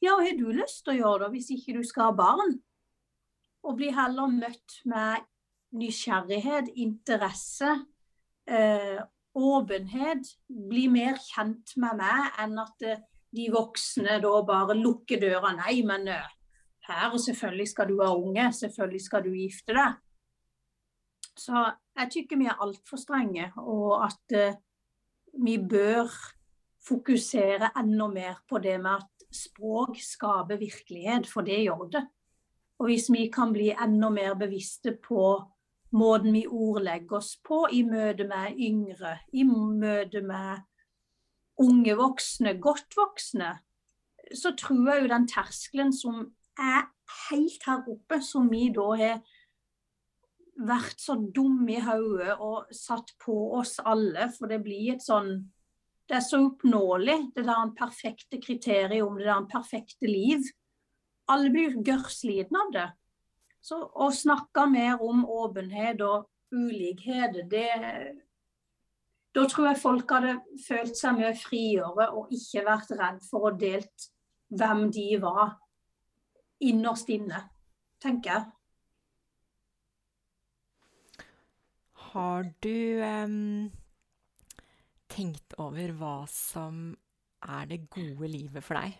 Ja, 0.01 0.17
har 0.17 0.37
du 0.39 0.49
lyst 0.57 0.85
til 0.87 0.95
å 0.95 1.01
gjøre 1.01 1.27
det 1.27 1.35
hvis 1.35 1.51
ikke 1.53 1.77
du 1.77 1.83
skal 1.85 2.11
ha 2.11 2.17
barn? 2.17 2.55
Og 3.69 3.77
bli 3.77 3.91
heller 3.93 4.33
møtt 4.33 4.79
med 4.89 5.27
nysgjerrighet, 5.77 6.71
interesse, 6.81 7.75
eh, 8.49 9.01
åpenhet. 9.37 10.33
Bli 10.49 10.87
mer 10.89 11.21
kjent 11.21 11.77
med 11.77 12.01
meg 12.01 12.41
enn 12.41 12.57
at 12.63 12.87
eh, 12.89 13.03
de 13.37 13.47
voksne 13.53 14.19
da 14.23 14.33
bare 14.47 14.79
lukker 14.79 15.21
døra. 15.23 15.53
Nei, 15.59 15.83
men 15.87 16.09
uh, 16.11 16.33
her, 16.89 17.15
selvfølgelig 17.15 17.69
skal 17.71 17.91
du 17.91 18.01
ha 18.03 18.11
unge, 18.17 18.49
selvfølgelig 18.57 19.05
skal 19.05 19.23
du 19.27 19.31
gifte 19.37 19.77
deg. 19.77 20.01
Så 21.39 21.63
jeg 22.01 22.11
tykker 22.17 22.41
vi 22.41 22.49
er 22.51 22.65
altfor 22.65 22.99
strenge, 23.01 23.53
og 23.63 24.01
at 24.09 24.35
uh, 24.35 24.59
vi 25.45 25.61
bør 25.63 26.11
fokusere 26.87 27.73
enda 27.79 28.09
mer 28.09 28.41
på 28.49 28.59
det 28.63 28.79
med 28.81 29.03
at 29.03 29.27
språk 29.35 29.99
skaper 30.03 30.59
virkelighet, 30.59 31.29
for 31.29 31.47
det 31.47 31.63
gjør 31.65 31.89
det. 31.93 32.05
Og 32.81 32.89
hvis 32.89 33.11
vi 33.13 33.27
kan 33.33 33.53
bli 33.53 33.71
enda 33.71 34.09
mer 34.11 34.35
bevisste 34.41 34.97
på 34.97 35.25
måten 35.93 36.33
vi 36.33 36.47
ordlegger 36.47 37.19
oss 37.19 37.35
på 37.45 37.67
i 37.73 37.83
møte 37.85 38.25
med 38.31 38.57
yngre, 38.57 39.19
i 39.33 39.45
møte 39.45 40.23
med 40.25 40.63
unge 41.61 41.97
voksne, 41.99 42.55
godt 42.63 42.97
voksne, 42.97 43.59
så 44.35 44.55
tror 44.59 44.89
jeg 44.89 45.03
jo 45.03 45.13
den 45.13 45.29
terskelen 45.29 45.93
som 45.93 46.23
er 46.59 46.89
helt 47.29 47.67
her 47.67 47.85
oppe, 47.91 48.21
som 48.23 48.49
vi 48.51 48.69
da 48.75 48.87
har 48.97 49.21
vært 50.61 51.01
så 51.01 51.17
dumme 51.35 51.73
i 51.75 51.83
hodet 51.85 52.37
og 52.39 52.71
satt 52.75 53.15
på 53.21 53.37
oss 53.59 53.79
alle. 53.85 54.29
For 54.37 54.51
det 54.51 54.61
blir 54.65 54.95
et 54.95 55.05
sånn 55.05 55.35
Det 56.11 56.17
er 56.19 56.25
så 56.27 56.41
oppnåelig, 56.43 57.15
det 57.37 57.45
der 57.47 57.59
en 57.63 57.71
perfekte 57.79 58.41
kriterium, 58.43 59.15
det 59.15 59.29
der 59.29 59.37
en 59.37 59.47
perfekte 59.47 60.09
liv. 60.11 60.43
Alle 61.31 61.53
blir 61.55 61.77
gørrslitne 61.87 62.65
av 62.65 62.73
det. 62.75 62.87
Så 63.63 63.79
å 63.79 64.09
snakke 64.11 64.65
mer 64.73 64.99
om 65.07 65.23
åpenhet 65.23 66.03
og 66.03 66.27
ulikhet, 66.51 67.45
det 67.51 67.71
Da 69.31 69.45
tror 69.47 69.69
jeg 69.69 69.79
folk 69.79 70.11
hadde 70.11 70.33
følt 70.67 70.97
seg 70.99 71.15
mye 71.15 71.37
friere 71.39 72.09
og 72.11 72.33
ikke 72.35 72.65
vært 72.67 72.91
redd 72.99 73.21
for 73.23 73.47
å 73.47 73.53
delt 73.55 74.09
hvem 74.51 74.89
de 74.91 75.05
var 75.23 75.53
innerst 76.59 77.13
inne, 77.15 77.45
tenker 78.03 78.33
jeg. 78.35 78.49
Har 82.11 82.51
du 82.59 82.99
um, 82.99 83.71
tenkt 85.11 85.55
over 85.61 85.93
hva 85.99 86.17
som 86.31 86.91
er 87.41 87.71
det 87.71 87.87
gode 87.93 88.29
livet 88.31 88.65
for 88.65 88.79
deg? 88.81 88.99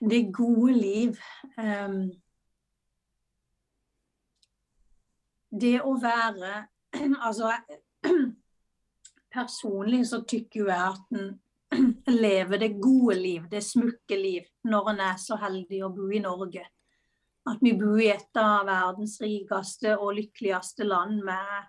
Det 0.00 0.20
gode 0.32 0.74
liv 0.74 1.18
um, 1.60 2.08
Det 5.50 5.76
å 5.82 5.92
være 6.00 6.52
Altså 7.26 7.52
Personlig 9.34 10.06
så 10.10 10.22
tykker 10.26 10.70
jeg 10.70 10.78
at 10.78 11.18
en 11.20 11.34
lever 12.24 12.58
det 12.58 12.72
gode 12.82 13.14
liv, 13.14 13.44
det 13.50 13.60
smukke 13.62 14.16
liv, 14.18 14.46
når 14.66 14.88
en 14.90 15.02
er 15.12 15.20
så 15.22 15.36
heldig 15.38 15.84
å 15.86 15.92
bo 15.94 16.08
i 16.10 16.18
Norge. 16.22 16.64
At 17.46 17.62
vi 17.62 17.76
bor 17.78 18.00
i 18.02 18.08
et 18.10 18.40
av 18.40 18.66
verdens 18.66 19.14
rikeste 19.22 19.94
og 19.94 20.16
lykkeligste 20.18 20.88
land 20.88 21.22
med 21.28 21.68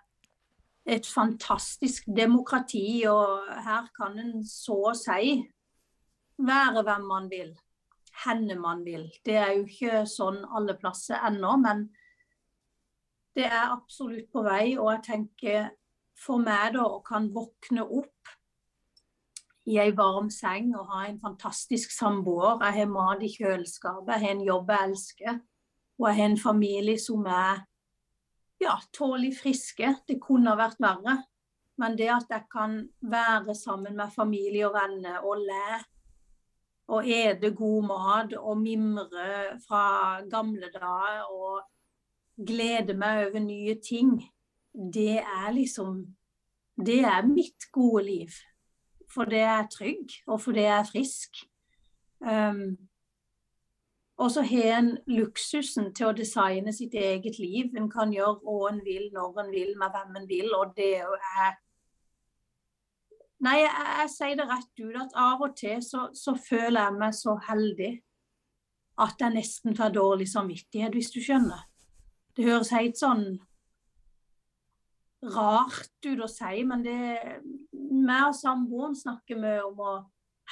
et 0.86 1.06
fantastisk 1.06 2.08
demokrati, 2.16 3.04
og 3.06 3.46
her 3.64 3.88
kan 3.96 4.18
en 4.18 4.40
så 4.46 4.78
å 4.90 4.94
si 4.98 5.36
være 6.42 6.82
hvem 6.82 7.04
man 7.06 7.28
vil, 7.30 7.52
henne 8.24 8.56
man 8.58 8.82
vil. 8.84 9.06
Det 9.24 9.36
er 9.38 9.52
jo 9.56 9.66
ikke 9.66 10.04
sånn 10.10 10.42
alle 10.50 10.74
plasser 10.78 11.22
ennå, 11.28 11.54
men 11.62 11.86
det 13.36 13.46
er 13.46 13.70
absolutt 13.70 14.28
på 14.32 14.42
vei. 14.44 14.74
Og 14.78 14.90
jeg 14.96 15.04
tenker 15.06 15.70
for 16.18 16.42
meg 16.42 16.74
da 16.76 16.86
å 16.86 17.02
kan 17.06 17.30
våkne 17.32 17.86
opp 17.86 18.34
i 19.70 19.78
ei 19.78 19.92
varm 19.94 20.28
seng 20.34 20.72
og 20.74 20.90
ha 20.90 21.04
en 21.06 21.20
fantastisk 21.22 21.94
samboer. 21.94 22.58
Jeg 22.66 22.80
har 22.80 22.90
mat 22.90 23.22
i 23.22 23.30
kjøleskapet, 23.30 24.16
jeg 24.16 24.24
har 24.24 24.34
en 24.34 24.46
jobb 24.46 24.72
jeg 24.74 24.88
elsker. 24.90 25.42
Og 26.00 26.08
jeg 26.08 26.18
har 26.18 26.30
en 26.32 26.40
familie 26.40 26.98
som 26.98 27.26
er 27.30 27.62
ja, 28.62 28.78
tålelig 28.94 29.36
friske. 29.40 29.94
Det 30.08 30.18
kunne 30.22 30.56
vært 30.58 30.80
verre. 30.82 31.18
Men 31.80 31.96
det 31.98 32.10
at 32.12 32.30
jeg 32.30 32.46
kan 32.52 32.76
være 33.00 33.54
sammen 33.56 33.96
med 33.98 34.12
familie 34.14 34.68
og 34.68 34.76
venner 34.76 35.24
og 35.24 35.42
le 35.42 35.80
og 36.92 37.06
ete 37.08 37.52
god 37.56 37.86
mat 37.88 38.34
og 38.36 38.58
mimre 38.60 39.56
fra 39.64 40.20
gamle 40.28 40.68
dager 40.74 41.30
og 41.30 41.62
glede 42.36 42.94
meg 42.98 43.28
over 43.28 43.40
nye 43.40 43.76
ting, 43.80 44.18
det 44.72 45.22
er 45.22 45.52
liksom 45.52 46.02
Det 46.72 47.04
er 47.04 47.26
mitt 47.28 47.68
gode 47.72 48.02
liv 48.04 48.32
for 49.14 49.28
det 49.28 49.42
er 49.44 49.68
trygg, 49.72 50.14
og 50.26 50.40
for 50.40 50.56
det 50.56 50.64
er 50.66 50.88
frisk. 50.88 51.44
Um, 52.20 52.78
og 54.22 54.30
så 54.30 54.44
har 54.46 54.76
en 54.78 54.92
luksusen 55.10 55.90
til 55.96 56.06
å 56.08 56.14
designe 56.14 56.70
sitt 56.74 56.94
eget 56.94 57.40
liv. 57.42 57.72
En 57.74 57.88
kan 57.90 58.12
gjøre 58.14 58.38
hva 58.44 58.70
en 58.70 58.78
vil, 58.86 59.08
når 59.14 59.40
en 59.42 59.50
vil, 59.50 59.72
med 59.80 59.90
hvem 59.94 60.18
en 60.20 60.28
vil. 60.30 60.54
Og 60.58 60.74
det 60.78 60.94
er 61.02 61.58
Nei, 63.42 63.56
jeg, 63.58 63.86
jeg, 63.98 64.10
sier 64.12 64.36
det 64.38 64.44
rett 64.46 64.82
ut 64.84 64.98
at 65.02 65.16
av 65.18 65.40
og 65.42 65.56
til 65.58 65.80
så, 65.82 66.04
så 66.14 66.36
føler 66.38 66.78
jeg 66.78 66.98
meg 67.00 67.16
så 67.18 67.32
heldig 67.48 67.88
at 69.02 69.24
jeg 69.24 69.34
nesten 69.34 69.74
får 69.74 69.96
dårlig 69.96 70.28
samvittighet, 70.30 70.94
hvis 70.94 71.10
du 71.10 71.18
skjønner. 71.18 71.64
Det 72.36 72.46
høres 72.46 72.70
helt 72.70 73.00
sånn 73.00 73.24
rart 75.34 76.06
ut 76.06 76.22
å 76.22 76.30
si, 76.30 76.62
men 76.68 76.86
det 76.86 77.00
meg 77.72 78.28
og 78.28 78.38
samboeren 78.38 78.94
snakker 78.98 79.42
mye 79.42 79.66
om 79.66 79.74
hvor 79.80 79.98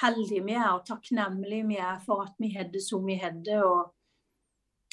heldige 0.01 0.43
vi 0.45 0.57
er 0.57 0.69
og 0.73 0.85
takknemlige 0.87 1.67
vi 1.67 1.77
er 1.77 1.99
for 2.05 2.25
at 2.25 2.35
vi 2.39 2.51
hadde 2.55 2.81
som 2.83 3.05
vi 3.05 3.15
hadde, 3.21 3.61
og 3.63 3.93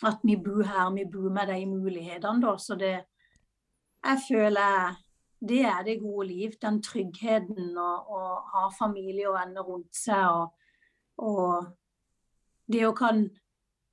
at 0.06 0.22
vi 0.22 0.36
bor 0.44 0.62
her, 0.62 0.90
vi 0.94 1.04
bor 1.12 1.30
med 1.34 1.50
de 1.50 1.66
mulighetene. 1.66 2.42
Da. 2.46 2.56
Så 2.58 2.74
det 2.78 2.96
Jeg 4.04 4.18
føler 4.28 4.94
det 5.40 5.60
er 5.64 5.82
det 5.82 6.00
gode 6.00 6.26
liv. 6.26 6.52
Den 6.62 6.82
tryggheten 6.82 7.78
å, 7.78 8.22
ha 8.52 8.68
familie 8.78 9.28
og 9.28 9.36
venner 9.38 9.66
rundt 9.66 9.94
seg. 9.96 10.26
Og, 10.30 10.54
og, 11.18 11.68
det 12.68 12.84
å 12.86 12.92
kan 12.92 13.22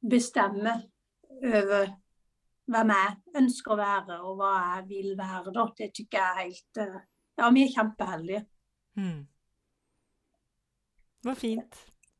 bestemme 0.10 0.74
over 1.46 1.94
hvem 2.66 2.92
jeg 2.92 3.40
ønsker 3.40 3.74
å 3.74 3.78
være, 3.80 4.18
og 4.26 4.40
hva 4.40 4.52
jeg 4.58 4.88
vil 4.90 5.14
være, 5.18 5.54
da, 5.54 5.68
det 5.78 5.92
tykker 5.96 6.18
jeg 6.18 6.32
er 6.32 6.42
helt 6.42 6.82
eh, 6.82 6.98
Ja, 7.36 7.50
vi 7.54 7.64
er 7.66 7.72
kjempeheldige. 7.72 8.42
Mm. 8.98 9.22
Det 11.26 11.32
var 11.32 11.38
fint. 11.42 11.78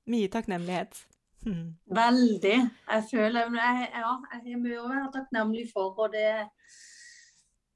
Mye 0.10 0.30
takknemlighet. 0.34 1.04
Mm. 1.46 1.76
Veldig. 1.94 2.56
Jeg 2.90 3.04
føler 3.12 3.52
jeg, 3.54 3.90
Ja, 3.94 4.14
jeg 4.32 4.40
har 4.48 4.62
mye 4.64 4.80
å 4.82 4.88
være 4.90 5.12
takknemlig 5.14 5.68
for, 5.70 5.94
og 6.02 6.16
det 6.16 6.32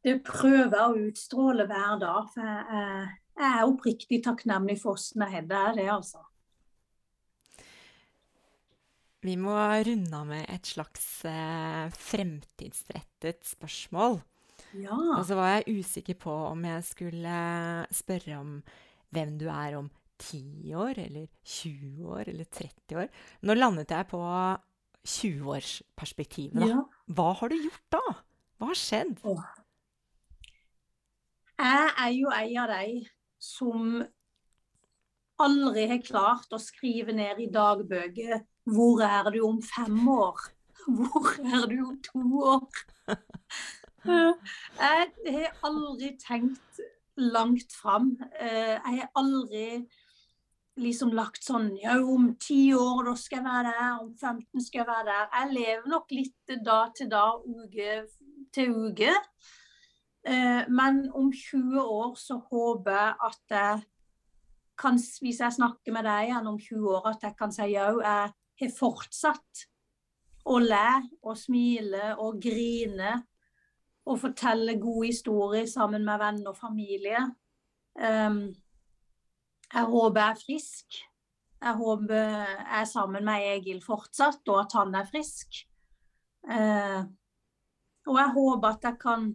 det 0.02 0.16
prøver 0.26 0.74
jeg 0.74 0.88
å 0.88 1.04
utstråle 1.06 1.68
hver 1.70 2.00
dag. 2.02 2.32
For 2.34 2.50
jeg, 2.50 3.12
jeg 3.38 3.52
er 3.52 3.68
oppriktig 3.68 4.22
takknemlig 4.26 4.80
for 4.82 4.98
åssen 4.98 5.22
jeg 5.28 5.36
har 5.36 5.46
det. 5.52 5.62
det, 5.78 5.86
altså. 5.94 6.24
Vi 9.22 9.38
må 9.38 9.54
runde 9.54 10.18
av 10.18 10.28
med 10.34 10.50
et 10.50 10.66
slags 10.66 11.06
eh, 11.30 11.94
fremtidsrettet 12.10 13.46
spørsmål. 13.54 14.18
Ja. 14.82 14.98
Og 14.98 15.22
så 15.30 15.38
var 15.38 15.60
jeg 15.60 15.78
usikker 15.84 16.18
på 16.26 16.34
om 16.50 16.66
jeg 16.66 16.90
skulle 16.90 17.38
spørre 17.94 18.42
om 18.42 18.60
hvem 19.14 19.38
du 19.38 19.46
er 19.52 19.78
om 19.78 19.94
10 20.20 20.76
år, 20.76 21.00
eller 21.06 21.28
20 21.44 22.10
år, 22.12 22.30
eller 22.32 22.46
30 22.46 23.00
år. 23.04 23.10
Nå 23.48 23.56
landet 23.58 23.94
jeg 23.96 24.08
på 24.12 24.20
20-årsperspektivet. 25.08 26.68
Ja. 26.68 26.84
Hva 27.08 27.32
har 27.40 27.52
du 27.52 27.58
gjort 27.58 27.86
da? 27.96 28.04
Hva 28.60 28.72
har 28.72 28.80
skjedd? 28.80 29.18
Åh. 29.24 29.48
Jeg 31.60 31.90
er 31.98 32.14
jo 32.16 32.32
en 32.32 32.58
av 32.64 32.72
de 32.72 33.02
som 33.40 34.00
aldri 35.40 35.88
har 35.90 36.04
klart 36.04 36.56
å 36.56 36.60
skrive 36.62 37.16
ned 37.16 37.40
i 37.40 37.50
dagbøker 37.52 38.40
'Hvor 38.70 39.02
er 39.04 39.32
du 39.32 39.40
om 39.48 39.62
fem 39.64 40.08
år?' 40.08 40.52
'Hvor 40.88 41.30
er 41.40 41.68
du 41.68 41.78
om 41.88 41.98
to 42.04 42.24
år?' 42.44 42.86
Jeg 44.80 45.34
har 45.36 45.58
aldri 45.68 46.14
tenkt 46.22 46.80
langt 47.20 47.74
fram. 47.76 48.18
Eh, 48.40 48.80
jeg 48.80 49.02
har 49.02 49.10
aldri 49.20 49.88
liksom 50.80 51.14
lagt 51.16 51.44
sånn 51.46 51.72
Ja, 51.82 51.98
om 52.00 52.34
ti 52.42 52.74
år, 52.76 53.04
da 53.10 53.16
skal 53.20 53.40
jeg 53.40 53.48
være 53.48 53.74
der. 53.76 53.94
Om 54.02 54.12
15 54.16 54.66
skal 54.66 54.82
jeg 54.82 54.90
være 54.90 55.08
der. 55.12 55.30
Jeg 55.36 55.54
lever 55.58 55.88
nok 55.92 56.12
litt 56.16 56.58
dag 56.66 56.94
til 56.98 57.10
dag, 57.12 57.46
uke 57.46 57.96
til 58.56 58.76
uke. 58.88 59.14
Eh, 60.28 60.68
men 60.68 61.06
om 61.16 61.32
20 61.32 61.80
år 61.80 62.14
så 62.20 62.40
håper 62.50 62.92
jeg 62.92 63.16
at 63.30 63.56
jeg 63.56 63.82
kan, 64.80 65.00
hvis 65.22 65.42
jeg 65.44 65.56
snakker 65.56 65.96
med 65.96 66.08
deg 66.08 66.30
igjen 66.30 66.48
om 66.48 66.60
20 66.60 66.94
år, 66.96 67.10
at 67.14 67.26
jeg 67.28 67.36
kan 67.40 67.52
si 67.56 67.68
ja, 67.74 67.90
jeg 67.92 68.32
har 68.64 68.74
fortsatt 68.76 69.66
å 70.50 70.60
le 70.64 70.88
og 71.22 71.36
smile 71.38 72.16
og 72.18 72.40
grine 72.42 73.18
og 74.10 74.22
fortelle 74.22 74.80
gode 74.82 75.12
historier 75.12 75.68
sammen 75.70 76.06
med 76.08 76.20
venner 76.22 76.52
og 76.52 76.58
familie. 76.58 77.22
Um, 78.00 78.48
jeg 79.74 79.86
håper 79.92 80.22
jeg 80.22 80.30
er 80.30 80.42
frisk. 80.46 81.00
Jeg 81.60 81.76
håper 81.76 82.16
jeg 82.16 82.80
er 82.80 82.88
sammen 82.88 83.26
med 83.28 83.46
Egil 83.54 83.82
fortsatt, 83.84 84.42
og 84.48 84.62
at 84.64 84.76
han 84.80 84.96
er 84.96 85.08
frisk. 85.10 85.62
Eh, 86.50 87.02
og 88.10 88.18
jeg 88.18 88.34
håper 88.36 88.70
at 88.70 88.88
jeg 88.88 89.00
kan 89.02 89.30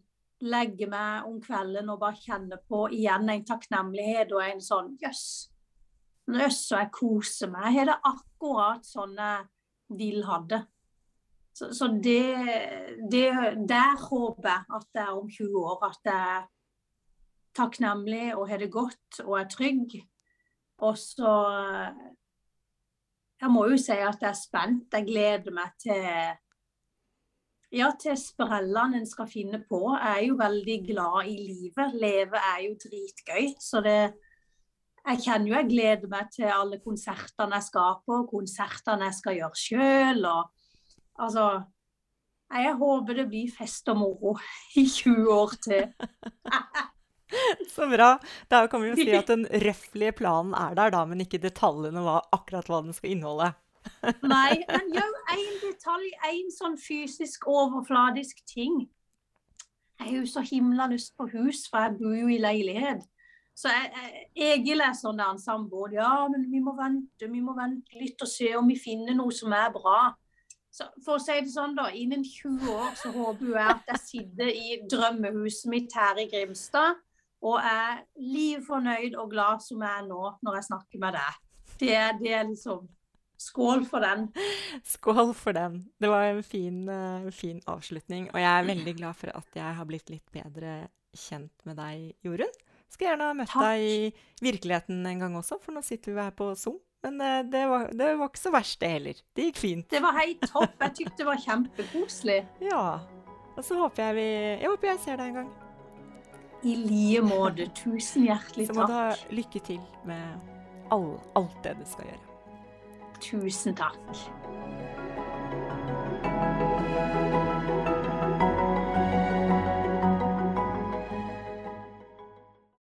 legge 0.44 0.88
meg 0.90 1.28
om 1.28 1.40
kvelden 1.42 1.90
og 1.92 2.00
bare 2.02 2.18
kjenne 2.20 2.58
på 2.68 2.86
igjen 2.92 3.30
en 3.30 3.44
takknemlighet 3.46 4.32
og 4.34 4.42
en 4.44 4.62
sånn 4.64 4.94
Jøss, 5.00 5.26
jøss, 6.28 6.62
så 6.68 6.80
jeg 6.82 6.92
koser 6.96 7.52
meg. 7.52 7.68
Jeg 7.70 7.78
har 7.78 7.92
det 7.92 7.98
akkurat 8.10 8.88
sånn 8.88 9.14
jeg 9.20 9.98
vil 10.00 10.24
ha 10.26 10.40
det. 10.48 10.64
Så, 11.54 11.70
så 11.76 11.86
det, 12.02 12.24
det, 13.12 13.28
Der 13.68 14.00
håper 14.08 14.48
jeg 14.48 14.78
at 14.80 14.98
jeg 14.98 15.14
om 15.14 15.28
20 15.30 15.60
år. 15.60 15.84
At 15.86 16.10
jeg 16.10 16.32
er 16.38 16.48
takknemlig 17.54 18.32
og 18.34 18.48
har 18.50 18.58
det 18.64 18.72
godt 18.74 19.20
og 19.22 19.38
er 19.38 19.48
trygg. 19.52 19.94
Og 20.84 20.98
så 21.00 21.32
Jeg 23.40 23.50
må 23.52 23.66
jo 23.68 23.76
si 23.80 23.92
at 23.92 24.22
jeg 24.22 24.30
er 24.30 24.38
spent. 24.38 24.92
Jeg 24.92 25.06
gleder 25.08 25.52
meg 25.52 25.74
til 25.82 26.04
ja, 27.74 27.88
til 27.98 28.14
sprellene 28.18 29.00
en 29.00 29.08
skal 29.08 29.26
finne 29.26 29.58
på. 29.66 29.80
Jeg 29.96 30.20
er 30.20 30.26
jo 30.28 30.36
veldig 30.38 30.76
glad 30.86 31.30
i 31.30 31.34
livet. 31.42 31.96
Leve 31.98 32.38
er 32.38 32.60
jo 32.68 32.76
dritgøy. 32.84 33.50
Så 33.60 33.82
det 33.84 34.14
Jeg 35.04 35.20
kjenner 35.20 35.48
jo 35.50 35.56
jeg 35.58 35.68
gleder 35.68 36.08
meg 36.08 36.30
til 36.32 36.48
alle 36.48 36.78
konsertene 36.80 37.58
jeg 37.58 37.66
skal 37.66 37.98
på, 38.06 38.22
konsertene 38.30 39.10
jeg 39.10 39.16
skal 39.18 39.36
gjøre 39.36 39.60
sjøl. 39.64 40.24
Og 40.24 40.50
altså 41.18 41.64
Jeg 42.54 42.74
håper 42.78 43.14
det 43.14 43.28
blir 43.28 43.52
fest 43.58 43.88
og 43.88 43.98
moro 43.98 44.38
i 44.76 44.86
20 44.86 45.32
år 45.32 45.56
til. 45.66 45.92
Så 47.74 47.88
bra. 47.90 48.14
Da 48.50 48.64
kan 48.70 48.82
vi 48.82 48.92
jo 48.92 48.98
si 48.98 49.10
at 49.16 49.30
den 49.30 49.46
røflige 49.64 50.14
planen 50.20 50.54
er 50.58 50.76
der, 50.78 50.94
da, 50.94 51.04
men 51.08 51.22
ikke 51.24 51.42
detaljene 51.42 52.04
hva, 52.04 52.20
akkurat 52.34 52.68
hva 52.70 52.82
den 52.86 52.96
skal 52.96 53.14
inneholde. 53.14 53.52
Nei, 54.34 54.60
men 54.70 54.92
jo, 54.96 55.06
én 55.34 55.56
detalj, 55.62 56.12
én 56.30 56.52
sånn 56.54 56.76
fysisk 56.80 57.48
overfladisk 57.50 58.40
ting. 58.48 58.84
Jeg 60.00 60.08
har 60.08 60.16
jo 60.18 60.28
så 60.28 60.42
himla 60.44 60.88
lyst 60.90 61.14
på 61.18 61.28
hus, 61.34 61.66
for 61.70 61.84
jeg 61.84 61.98
bor 62.00 62.16
jo 62.16 62.30
i 62.32 62.40
leilighet. 62.42 63.04
Så 63.54 63.70
jeg, 63.70 63.92
jeg, 63.94 64.24
Egil 64.56 64.82
er 64.82 64.96
sånn 64.98 65.20
der 65.20 65.38
samboer. 65.38 65.94
Ja, 65.94 66.26
men 66.30 66.48
vi 66.50 66.60
må 66.64 66.74
vente, 66.78 67.28
vi 67.30 67.42
må 67.44 67.54
vente 67.56 68.00
litt 68.00 68.22
og 68.24 68.30
se 68.30 68.50
om 68.58 68.66
vi 68.70 68.78
finner 68.80 69.14
noe 69.14 69.34
som 69.34 69.54
er 69.54 69.70
bra. 69.74 70.10
Så 70.74 70.88
for 71.04 71.20
å 71.20 71.22
si 71.22 71.36
det 71.38 71.52
sånn, 71.52 71.76
da. 71.78 71.86
Innen 71.94 72.24
20 72.26 72.66
år 72.74 72.96
så 72.98 73.12
håper 73.14 73.52
jeg 73.52 73.74
at 73.76 73.92
jeg 73.92 74.02
sitter 74.02 74.50
i 74.50 74.78
drømmehuset 74.90 75.70
mitt 75.70 75.94
her 75.94 76.18
i 76.18 76.26
Grimstad 76.32 76.98
og 77.44 77.60
er 77.60 78.02
livfornøyd 78.16 79.16
og 79.20 79.30
glad 79.32 79.62
som 79.64 79.82
jeg 79.84 80.00
er 80.00 80.06
nå 80.08 80.22
når 80.44 80.58
jeg 80.58 80.68
snakker 80.70 81.02
med 81.02 81.18
deg. 81.18 81.40
Det, 81.74 81.96
det 82.20 82.32
er 82.32 82.46
liksom 82.48 82.86
Skål 83.44 83.82
for 83.88 84.04
den. 84.04 84.28
Skål 84.86 85.32
for 85.36 85.56
den. 85.56 85.80
Det 86.00 86.08
var 86.08 86.28
en 86.30 86.42
fin, 86.46 86.84
uh, 86.88 87.30
fin, 87.34 87.58
avslutning. 87.66 88.28
Og 88.32 88.40
jeg 88.40 88.50
er 88.50 88.68
veldig 88.68 88.94
glad 89.00 89.18
for 89.18 89.32
at 89.34 89.58
jeg 89.58 89.78
har 89.78 89.88
blitt 89.88 90.12
litt 90.12 90.30
bedre 90.32 90.76
kjent 91.14 91.66
med 91.68 91.76
deg, 91.82 92.12
Jorunn. 92.24 92.54
Skal 92.94 93.10
gjerne 93.10 93.28
ha 93.28 93.36
møtt 93.36 93.50
Takk. 93.50 93.66
deg 93.66 93.84
i 93.90 94.48
virkeligheten 94.48 95.02
en 95.10 95.24
gang 95.26 95.36
også, 95.40 95.58
for 95.62 95.74
nå 95.74 95.82
sitter 95.82 96.14
vi 96.14 96.22
her 96.22 96.36
på 96.38 96.52
Zoom. 96.58 96.78
Men 97.04 97.18
uh, 97.20 97.42
det, 97.42 97.66
var, 97.68 97.90
det, 97.90 98.14
var, 98.14 98.30
ikke 98.30 98.44
så 98.46 98.54
verst, 98.54 98.78
det 98.80 98.92
heller. 98.94 99.20
Det 99.34 99.50
gikk 99.50 99.60
fint. 99.60 99.90
Det 99.90 100.02
var 100.04 100.16
helt 100.22 100.46
topp. 100.46 100.78
Jeg 100.86 100.98
tykte 101.02 101.20
det 101.24 101.28
var 101.28 101.44
kjempekoselig. 101.48 102.40
ja. 102.70 102.86
Og 103.54 103.62
så 103.62 103.76
håper 103.82 104.08
jeg 104.08 104.18
vi 104.22 104.30
Jeg 104.62 104.70
håper 104.70 104.94
jeg 104.94 105.04
ser 105.04 105.20
deg 105.20 105.34
en 105.34 105.40
gang. 105.42 105.54
I 106.64 106.76
like 106.80 107.22
måte. 107.26 107.68
Tusen 107.76 108.24
hjertelig 108.24 108.68
takk. 108.68 108.74
Så 108.74 108.80
må 108.80 108.86
du 108.88 108.94
ha 108.96 109.36
lykke 109.36 109.60
til 109.66 109.80
med 110.08 110.52
all, 110.94 111.10
alt 111.36 111.58
det 111.64 111.76
du 111.80 111.84
skal 111.88 112.08
gjøre. 112.08 112.22
Tusen 113.24 113.76
takk. 113.76 114.00